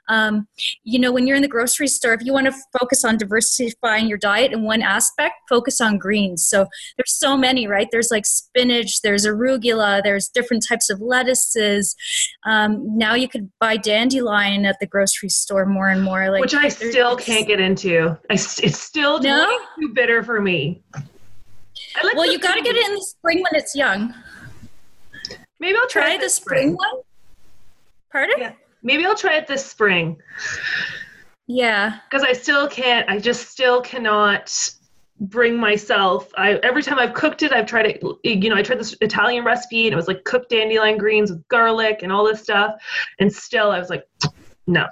um, 0.08 0.46
you 0.84 0.98
know, 0.98 1.12
when 1.12 1.26
you're 1.26 1.36
in 1.36 1.42
the 1.42 1.48
grocery 1.48 1.88
store, 1.88 2.14
if 2.14 2.24
you 2.24 2.32
want 2.32 2.46
to 2.46 2.78
focus 2.78 3.04
on 3.04 3.16
diversifying 3.16 4.08
your 4.08 4.18
diet 4.18 4.52
in 4.52 4.62
one 4.62 4.82
aspect, 4.82 5.34
focus 5.48 5.80
on 5.80 5.98
greens. 5.98 6.46
So 6.46 6.66
there's 6.96 7.18
so 7.18 7.36
many, 7.36 7.66
right? 7.66 7.88
There's 7.90 8.10
like 8.10 8.26
spinach, 8.26 9.02
there's 9.02 9.26
arugula, 9.26 10.02
there's 10.02 10.28
different 10.28 10.64
types 10.68 10.90
of 10.90 11.00
lettuces 11.00 11.96
Um, 12.44 12.96
now 12.96 13.14
you 13.14 13.28
could 13.28 13.50
buy 13.60 13.76
dandelion 13.76 14.64
at 14.66 14.76
the 14.80 14.86
grocery 14.86 15.28
store 15.28 15.66
more 15.66 15.88
and 15.88 16.02
more. 16.02 16.30
Like 16.30 16.40
which 16.40 16.54
I 16.54 16.68
still 16.68 17.16
can't 17.16 17.46
get 17.46 17.60
into. 17.60 18.16
I, 18.30 18.34
it's 18.34 18.78
still 18.78 19.20
no? 19.20 19.58
too 19.78 19.92
bitter 19.94 20.22
for 20.22 20.40
me. 20.40 20.82
Like 22.02 22.16
well, 22.16 22.30
you 22.30 22.38
got 22.38 22.54
to 22.54 22.62
get 22.62 22.76
it 22.76 22.86
in 22.86 22.94
the 22.94 23.02
spring 23.02 23.42
when 23.42 23.60
it's 23.60 23.74
young. 23.74 24.14
Maybe 25.58 25.76
I'll 25.76 25.88
try, 25.88 26.16
try 26.16 26.18
the 26.18 26.30
spring. 26.30 26.58
spring 26.58 26.74
one. 26.74 27.02
Pardon? 28.12 28.36
Yeah. 28.38 28.52
Maybe 28.82 29.04
I'll 29.04 29.14
try 29.14 29.36
it 29.36 29.46
this 29.46 29.64
spring. 29.64 30.16
Yeah. 31.46 31.98
Because 32.08 32.24
I 32.24 32.32
still 32.32 32.68
can't. 32.68 33.08
I 33.08 33.18
just 33.18 33.50
still 33.50 33.80
cannot 33.80 34.48
bring 35.20 35.58
myself 35.58 36.30
I 36.36 36.54
every 36.62 36.82
time 36.82 36.98
I've 36.98 37.12
cooked 37.12 37.42
it 37.42 37.52
I've 37.52 37.66
tried 37.66 37.86
it 37.86 38.02
you 38.24 38.48
know 38.48 38.56
I 38.56 38.62
tried 38.62 38.80
this 38.80 38.96
Italian 39.02 39.44
recipe 39.44 39.86
and 39.86 39.92
it 39.92 39.96
was 39.96 40.08
like 40.08 40.24
cooked 40.24 40.48
dandelion 40.48 40.96
greens 40.96 41.30
with 41.30 41.46
garlic 41.48 42.00
and 42.02 42.10
all 42.10 42.24
this 42.24 42.42
stuff. 42.42 42.82
And 43.18 43.30
still 43.30 43.70
I 43.70 43.78
was 43.78 43.90
like 43.90 44.04
no. 44.66 44.86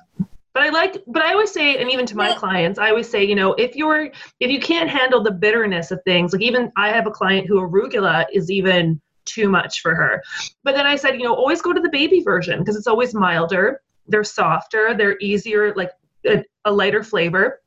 But 0.53 0.65
I 0.65 0.69
like 0.69 1.03
but 1.07 1.23
I 1.23 1.33
always 1.33 1.51
say 1.51 1.79
and 1.79 1.91
even 1.91 2.05
to 2.07 2.17
my 2.17 2.35
clients 2.35 2.79
I 2.79 2.91
always 2.91 3.09
say 3.09 3.25
you 3.25 3.35
know 3.35 3.55
if 3.55 3.75
you're 3.75 4.11
if 4.39 4.51
you 4.51 4.61
can't 4.61 4.91
handle 4.91 5.23
the 5.23 5.31
bitterness 5.31 5.91
of 5.91 6.03
things 6.05 6.35
like 6.35 6.43
even 6.43 6.71
I 6.77 6.91
have 6.91 7.07
a 7.07 7.11
client 7.11 7.47
who 7.47 7.61
arugula 7.61 8.27
is 8.31 8.51
even 8.51 9.01
too 9.25 9.49
much 9.49 9.81
for 9.81 9.95
her. 9.95 10.23
But 10.63 10.75
then 10.75 10.87
I 10.87 10.97
said 10.97 11.15
you 11.15 11.25
know 11.25 11.35
always 11.35 11.63
go 11.63 11.73
to 11.73 11.81
the 11.81 11.91
baby 11.91 12.21
version 12.21 12.59
because 12.59 12.77
it's 12.77 12.87
always 12.87 13.15
milder. 13.15 13.81
They're 14.07 14.25
softer. 14.25 14.95
They're 14.95 15.19
easier 15.21 15.75
like 15.75 15.93
a, 16.27 16.45
a 16.67 16.73
lighter 16.73 17.03
flavor 17.03 17.61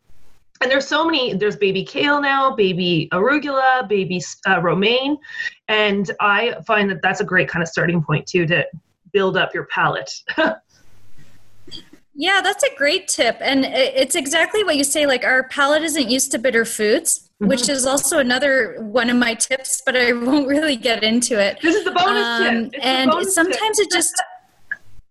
and 0.62 0.70
there's 0.70 0.88
so 0.88 1.06
many 1.06 1.34
there's 1.34 1.56
baby 1.56 1.84
kale 1.84 2.22
now 2.22 2.56
baby 2.56 3.10
arugula 3.12 3.88
baby 3.88 4.22
uh, 4.48 4.62
romaine. 4.62 5.18
And 5.68 6.12
i 6.20 6.56
find 6.68 6.90
that 6.90 7.02
that's 7.02 7.22
a 7.22 7.26
great 7.26 7.48
kind 7.48 7.64
of 7.64 7.70
starting 7.70 8.04
point 8.04 8.28
too 8.28 8.46
to 8.48 8.66
build 9.12 9.38
up 9.38 9.54
your 9.54 9.66
palate. 9.66 10.12
Yeah 12.14 12.42
that's 12.44 12.64
a 12.64 12.76
great 12.76 13.08
tip. 13.08 13.38
And 13.40 13.64
it's 13.66 14.16
exactly 14.16 14.64
what 14.66 14.76
you 14.76 14.84
say 14.84 15.06
like 15.06 15.24
our 15.24 15.48
palate 15.48 15.82
isn't 15.84 16.10
used 16.10 16.30
to 16.32 16.40
bitter 16.40 16.66
foods 16.66 17.30
mm-hmm. 17.42 17.48
which 17.48 17.70
is 17.70 17.86
also 17.86 18.20
another 18.20 18.76
one 18.80 19.10
of 19.10 19.16
my 19.16 19.34
tips 19.34 19.82
but 19.86 19.96
i 19.96 20.12
won't 20.28 20.48
really 20.48 20.76
get 20.76 21.04
into 21.04 21.40
it. 21.40 21.58
This 21.62 21.74
is 21.74 21.86
the 21.86 21.92
bonus 21.92 22.48
um, 22.48 22.70
tip. 22.70 22.86
And 22.86 23.12
bonus 23.12 23.34
sometimes 23.34 23.78
tip. 23.78 23.88
it 23.88 23.92
just 23.92 24.22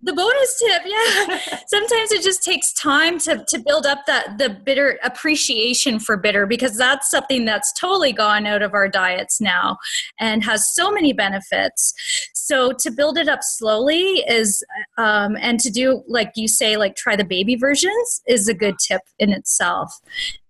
the 0.02 0.12
bonus 0.12 0.58
tip 0.58 0.82
yeah. 0.86 1.58
Sometimes 1.66 2.12
it 2.12 2.22
just 2.22 2.42
takes 2.42 2.72
time 2.72 3.18
to, 3.20 3.44
to 3.48 3.58
build 3.58 3.86
up 3.86 4.06
that 4.06 4.38
the 4.38 4.48
bitter 4.48 4.98
appreciation 5.02 5.98
for 5.98 6.16
bitter 6.16 6.46
because 6.46 6.76
that's 6.76 7.10
something 7.10 7.44
that's 7.44 7.72
totally 7.78 8.12
gone 8.12 8.46
out 8.46 8.62
of 8.62 8.74
our 8.74 8.88
diets 8.88 9.40
now 9.40 9.76
and 10.18 10.42
has 10.44 10.72
so 10.72 10.90
many 10.90 11.12
benefits. 11.12 11.92
So 12.34 12.72
to 12.72 12.90
build 12.90 13.18
it 13.18 13.28
up 13.28 13.40
slowly 13.42 14.24
is 14.28 14.64
um, 14.96 15.36
and 15.40 15.60
to 15.60 15.70
do 15.70 16.02
like 16.08 16.32
you 16.34 16.48
say 16.48 16.76
like 16.76 16.96
try 16.96 17.16
the 17.16 17.24
baby 17.24 17.56
versions 17.56 18.22
is 18.26 18.48
a 18.48 18.54
good 18.54 18.76
tip 18.78 19.02
in 19.18 19.30
itself 19.30 20.00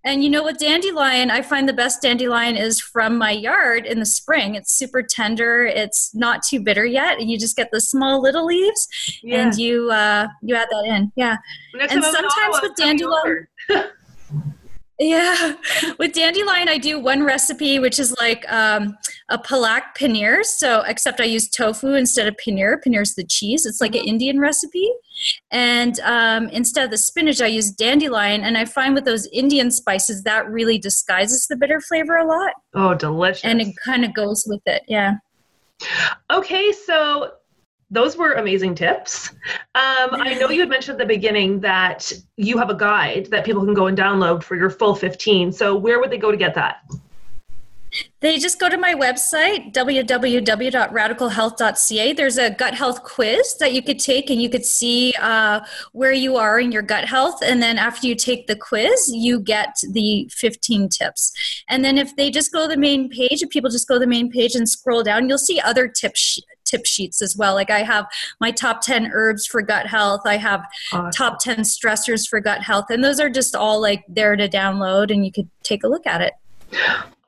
and 0.04 0.24
you 0.24 0.30
know, 0.30 0.42
with 0.42 0.58
dandelion, 0.58 1.30
I 1.30 1.42
find 1.42 1.68
the 1.68 1.74
best 1.74 2.00
dandelion 2.00 2.56
is 2.56 2.80
from 2.80 3.18
my 3.18 3.30
yard 3.32 3.84
in 3.84 3.98
the 3.98 4.06
spring. 4.06 4.54
It's 4.54 4.72
super 4.72 5.02
tender. 5.02 5.64
It's 5.66 6.14
not 6.14 6.42
too 6.42 6.60
bitter 6.60 6.86
yet, 6.86 7.18
and 7.20 7.30
you 7.30 7.38
just 7.38 7.56
get 7.56 7.70
the 7.70 7.80
small 7.80 8.22
little 8.22 8.46
leaves, 8.46 8.88
yeah. 9.22 9.42
and 9.42 9.54
you 9.56 9.90
uh, 9.90 10.28
you 10.42 10.54
add 10.54 10.68
that 10.70 10.84
in. 10.86 11.12
Yeah, 11.16 11.36
Next 11.74 11.92
and 11.92 12.02
sometimes 12.04 12.60
with 12.62 12.74
dandelion. 12.76 13.46
Yeah, 15.02 15.54
with 15.98 16.12
dandelion, 16.12 16.68
I 16.68 16.76
do 16.76 17.00
one 17.00 17.22
recipe, 17.22 17.78
which 17.78 17.98
is 17.98 18.14
like 18.20 18.44
um, 18.52 18.98
a 19.30 19.38
palak 19.38 19.96
paneer. 19.98 20.44
So, 20.44 20.82
except 20.82 21.22
I 21.22 21.24
use 21.24 21.48
tofu 21.48 21.94
instead 21.94 22.28
of 22.28 22.36
paneer. 22.36 22.76
Paneer 22.86 23.00
is 23.00 23.14
the 23.14 23.24
cheese. 23.24 23.64
It's 23.64 23.80
like 23.80 23.94
an 23.94 24.02
mm-hmm. 24.02 24.08
Indian 24.08 24.40
recipe. 24.40 24.92
And 25.50 25.98
um, 26.00 26.50
instead 26.50 26.84
of 26.84 26.90
the 26.90 26.98
spinach, 26.98 27.40
I 27.40 27.46
use 27.46 27.70
dandelion. 27.70 28.42
And 28.42 28.58
I 28.58 28.66
find 28.66 28.94
with 28.94 29.06
those 29.06 29.26
Indian 29.28 29.70
spices, 29.70 30.22
that 30.24 30.46
really 30.50 30.76
disguises 30.76 31.46
the 31.46 31.56
bitter 31.56 31.80
flavor 31.80 32.18
a 32.18 32.26
lot. 32.26 32.52
Oh, 32.74 32.92
delicious. 32.92 33.42
And 33.42 33.62
it 33.62 33.74
kind 33.82 34.04
of 34.04 34.12
goes 34.12 34.44
with 34.46 34.60
it. 34.66 34.82
Yeah. 34.86 35.14
Okay, 36.30 36.72
so 36.72 37.32
those 37.90 38.16
were 38.16 38.34
amazing 38.34 38.74
tips. 38.74 39.30
Um, 39.74 40.10
I 40.12 40.34
know 40.34 40.50
you 40.50 40.60
had 40.60 40.68
mentioned 40.68 41.00
at 41.00 41.06
the 41.06 41.12
beginning 41.12 41.60
that 41.60 42.12
you 42.36 42.58
have 42.58 42.70
a 42.70 42.74
guide 42.74 43.26
that 43.30 43.44
people 43.44 43.64
can 43.64 43.74
go 43.74 43.88
and 43.88 43.98
download 43.98 44.42
for 44.42 44.56
your 44.56 44.70
full 44.70 44.94
15. 44.94 45.52
So, 45.52 45.76
where 45.76 45.98
would 45.98 46.10
they 46.10 46.18
go 46.18 46.30
to 46.30 46.36
get 46.36 46.54
that? 46.54 46.82
They 48.20 48.38
just 48.38 48.60
go 48.60 48.68
to 48.68 48.78
my 48.78 48.94
website, 48.94 49.74
www.radicalhealth.ca. 49.74 52.12
There's 52.12 52.38
a 52.38 52.50
gut 52.50 52.74
health 52.74 53.02
quiz 53.02 53.56
that 53.58 53.72
you 53.72 53.82
could 53.82 53.98
take, 53.98 54.30
and 54.30 54.40
you 54.40 54.48
could 54.48 54.64
see 54.64 55.12
uh, 55.20 55.58
where 55.92 56.12
you 56.12 56.36
are 56.36 56.60
in 56.60 56.70
your 56.70 56.82
gut 56.82 57.06
health. 57.06 57.42
And 57.42 57.60
then 57.60 57.78
after 57.78 58.06
you 58.06 58.14
take 58.14 58.46
the 58.46 58.54
quiz, 58.54 59.10
you 59.12 59.40
get 59.40 59.74
the 59.90 60.30
15 60.32 60.88
tips. 60.88 61.32
And 61.68 61.84
then 61.84 61.98
if 61.98 62.14
they 62.14 62.30
just 62.30 62.52
go 62.52 62.62
to 62.62 62.68
the 62.68 62.76
main 62.76 63.08
page, 63.08 63.42
if 63.42 63.50
people 63.50 63.70
just 63.70 63.88
go 63.88 63.94
to 63.94 64.00
the 64.00 64.06
main 64.06 64.30
page 64.30 64.54
and 64.54 64.68
scroll 64.68 65.02
down, 65.02 65.28
you'll 65.28 65.38
see 65.38 65.58
other 65.58 65.88
tips 65.88 66.38
tip 66.70 66.86
sheets 66.86 67.20
as 67.20 67.36
well. 67.36 67.54
Like 67.54 67.70
I 67.70 67.82
have 67.82 68.06
my 68.40 68.50
top 68.50 68.80
10 68.82 69.10
herbs 69.12 69.46
for 69.46 69.62
gut 69.62 69.86
health. 69.86 70.22
I 70.24 70.36
have 70.36 70.64
awesome. 70.92 71.10
top 71.10 71.38
10 71.40 71.58
stressors 71.60 72.28
for 72.28 72.40
gut 72.40 72.62
health. 72.62 72.86
And 72.90 73.02
those 73.02 73.20
are 73.20 73.30
just 73.30 73.56
all 73.56 73.80
like 73.80 74.04
there 74.08 74.36
to 74.36 74.48
download 74.48 75.12
and 75.12 75.24
you 75.24 75.32
could 75.32 75.48
take 75.62 75.84
a 75.84 75.88
look 75.88 76.06
at 76.06 76.20
it. 76.20 76.34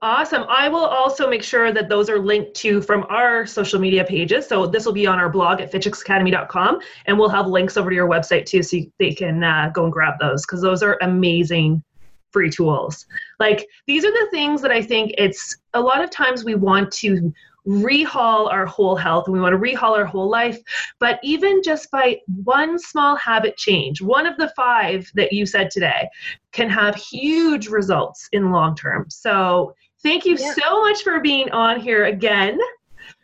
Awesome. 0.02 0.44
I 0.48 0.68
will 0.68 0.84
also 0.84 1.30
make 1.30 1.44
sure 1.44 1.72
that 1.72 1.88
those 1.88 2.10
are 2.10 2.18
linked 2.18 2.54
to 2.54 2.82
from 2.82 3.06
our 3.08 3.46
social 3.46 3.78
media 3.78 4.04
pages. 4.04 4.48
So 4.48 4.66
this 4.66 4.84
will 4.84 4.92
be 4.92 5.06
on 5.06 5.20
our 5.20 5.28
blog 5.28 5.60
at 5.60 5.70
fitchicksacademy.com 5.70 6.80
and 7.06 7.16
we'll 7.16 7.28
have 7.28 7.46
links 7.46 7.76
over 7.76 7.88
to 7.88 7.94
your 7.94 8.08
website 8.08 8.44
too 8.44 8.64
so 8.64 8.78
they 8.98 9.14
can 9.14 9.44
uh, 9.44 9.70
go 9.72 9.84
and 9.84 9.92
grab 9.92 10.14
those 10.18 10.44
because 10.44 10.60
those 10.60 10.82
are 10.82 10.98
amazing 11.02 11.84
free 12.32 12.50
tools. 12.50 13.06
Like 13.38 13.68
these 13.86 14.04
are 14.04 14.10
the 14.10 14.28
things 14.32 14.60
that 14.62 14.72
I 14.72 14.82
think 14.82 15.14
it's 15.18 15.56
a 15.74 15.80
lot 15.80 16.02
of 16.02 16.10
times 16.10 16.44
we 16.44 16.56
want 16.56 16.90
to 16.94 17.32
rehaul 17.66 18.50
our 18.50 18.66
whole 18.66 18.96
health 18.96 19.26
and 19.26 19.34
we 19.34 19.40
want 19.40 19.52
to 19.52 19.58
rehaul 19.58 19.96
our 19.96 20.04
whole 20.04 20.28
life. 20.28 20.58
But 20.98 21.20
even 21.22 21.62
just 21.62 21.90
by 21.90 22.18
one 22.44 22.78
small 22.78 23.16
habit 23.16 23.56
change, 23.56 24.02
one 24.02 24.26
of 24.26 24.36
the 24.36 24.52
five 24.56 25.10
that 25.14 25.32
you 25.32 25.46
said 25.46 25.70
today, 25.70 26.08
can 26.52 26.68
have 26.68 26.94
huge 26.94 27.68
results 27.68 28.28
in 28.32 28.50
long 28.50 28.74
term. 28.74 29.06
So 29.08 29.74
thank 30.02 30.24
you 30.24 30.36
yeah. 30.36 30.54
so 30.54 30.82
much 30.82 31.02
for 31.02 31.20
being 31.20 31.50
on 31.50 31.80
here 31.80 32.06
again. 32.06 32.58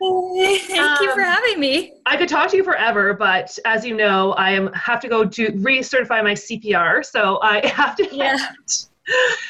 Thank 0.01 0.79
um, 0.79 0.97
you 1.01 1.13
for 1.13 1.21
um, 1.21 1.27
having 1.27 1.59
me. 1.59 1.93
I 2.05 2.15
could 2.15 2.29
talk 2.29 2.49
to 2.51 2.57
you 2.57 2.63
forever, 2.63 3.13
but 3.13 3.57
as 3.65 3.85
you 3.85 3.95
know, 3.95 4.31
I 4.33 4.51
am 4.51 4.71
have 4.73 5.01
to 5.01 5.09
go 5.09 5.25
to 5.25 5.47
recertify 5.47 6.23
my 6.23 6.33
CPR, 6.33 7.05
so 7.05 7.39
I 7.41 7.65
have 7.75 7.95
to. 7.97 8.15
Yeah 8.15 8.37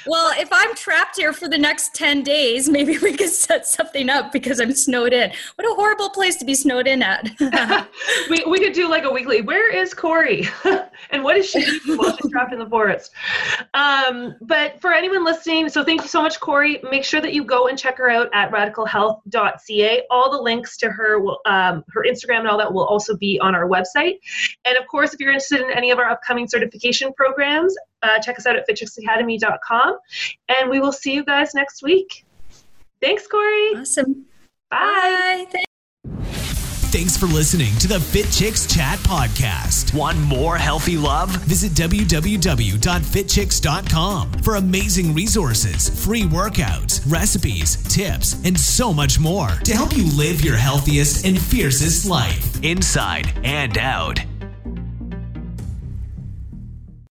well, 0.08 0.32
if 0.38 0.50
I'm 0.52 0.76
trapped 0.76 1.17
here 1.17 1.34
for 1.34 1.48
the 1.48 1.58
next 1.58 1.93
10 1.95 2.24
days, 2.24 2.69
maybe 2.69 2.98
we 2.98 3.15
could 3.15 3.30
set 3.30 3.65
something 3.65 4.10
up 4.10 4.32
because 4.32 4.60
I'm 4.60 4.74
snowed 4.74 5.13
in. 5.13 5.32
What 5.56 5.65
a 5.65 5.76
horrible 5.76 6.10
place 6.10 6.36
to 6.38 6.45
be 6.45 6.56
snowed 6.56 6.88
in 6.88 7.02
at. 7.02 7.30
we, 8.30 8.43
we 8.48 8.60
could 8.60 8.74
do 8.74 8.89
like 8.89 9.04
a 9.04 9.12
weekly, 9.12 9.41
where 9.41 9.74
is 9.74 9.93
Corrie? 9.93 10.48
and 11.12 11.24
what 11.24 11.38
is 11.38 11.50
she 11.50 11.63
doing 11.63 11.98
while 11.98 12.15
she's 12.15 12.32
trapped 12.32 12.54
in 12.54 12.60
the 12.60 12.69
forest? 12.69 13.12
Um, 13.74 14.36
but 14.41 14.80
for 14.82 14.93
anyone 14.93 15.24
listening, 15.24 15.69
so 15.69 15.84
thank 15.84 16.02
you 16.02 16.08
so 16.08 16.22
much, 16.22 16.39
Corrie. 16.39 16.82
Make 16.89 17.04
sure 17.04 17.22
that 17.22 17.34
you 17.34 17.43
go 17.43 17.67
and 17.67 17.78
check 17.78 17.98
her 17.98 18.10
out 18.10 18.30
at 18.34 18.52
radicalhealth.ca. 18.52 20.04
All 20.10 20.32
the 20.32 20.41
links 20.41 20.78
to 20.78 20.89
her, 20.89 21.19
um, 21.45 21.84
her 21.89 22.06
Instagram 22.08 22.39
and 22.39 22.48
all 22.48 22.58
that 22.58 22.72
will 22.72 22.86
also 22.86 23.17
be 23.17 23.39
on 23.39 23.56
our 23.56 23.67
website. 23.67 24.19
And 24.65 24.78
of 24.78 24.88
course, 24.88 25.13
if 25.13 25.19
you're 25.19 25.32
interested 25.32 25.62
in 25.62 25.72
any 25.72 25.91
of 25.91 26.00
our 26.00 26.10
upcoming 26.10 26.48
certification 26.48 27.13
programs, 27.13 27.76
uh, 28.03 28.19
check 28.19 28.38
us 28.38 28.45
out 28.45 28.55
at 28.55 28.67
fitchicksacademy.com. 28.67 29.97
And 30.49 30.69
we 30.69 30.79
will 30.79 30.91
see 30.91 31.13
you 31.13 31.23
guys 31.23 31.53
next 31.53 31.83
week. 31.83 32.25
Thanks, 33.01 33.27
Corrie. 33.27 33.75
Awesome. 33.77 34.25
Bye. 34.69 35.45
Bye. 35.53 35.63
Thanks 36.91 37.15
for 37.15 37.27
listening 37.27 37.75
to 37.77 37.88
the 37.88 37.99
Fit 37.99 38.31
Chicks 38.31 38.65
Chat 38.65 38.97
podcast. 38.99 39.93
Want 39.93 40.17
more 40.17 40.57
healthy 40.57 40.97
love? 40.97 41.29
Visit 41.45 41.73
www.fitchicks.com 41.73 44.31
for 44.41 44.56
amazing 44.56 45.13
resources, 45.13 46.04
free 46.04 46.23
workouts, 46.23 47.00
recipes, 47.06 47.75
tips, 47.83 48.43
and 48.43 48.60
so 48.60 48.91
much 48.91 49.19
more 49.19 49.50
to 49.50 49.75
help 49.75 49.95
you 49.95 50.06
live 50.17 50.43
your 50.43 50.58
healthiest 50.58 51.27
and 51.27 51.39
fiercest 51.39 52.08
life 52.08 52.63
inside 52.63 53.31
and 53.43 53.77
out. 53.77 54.19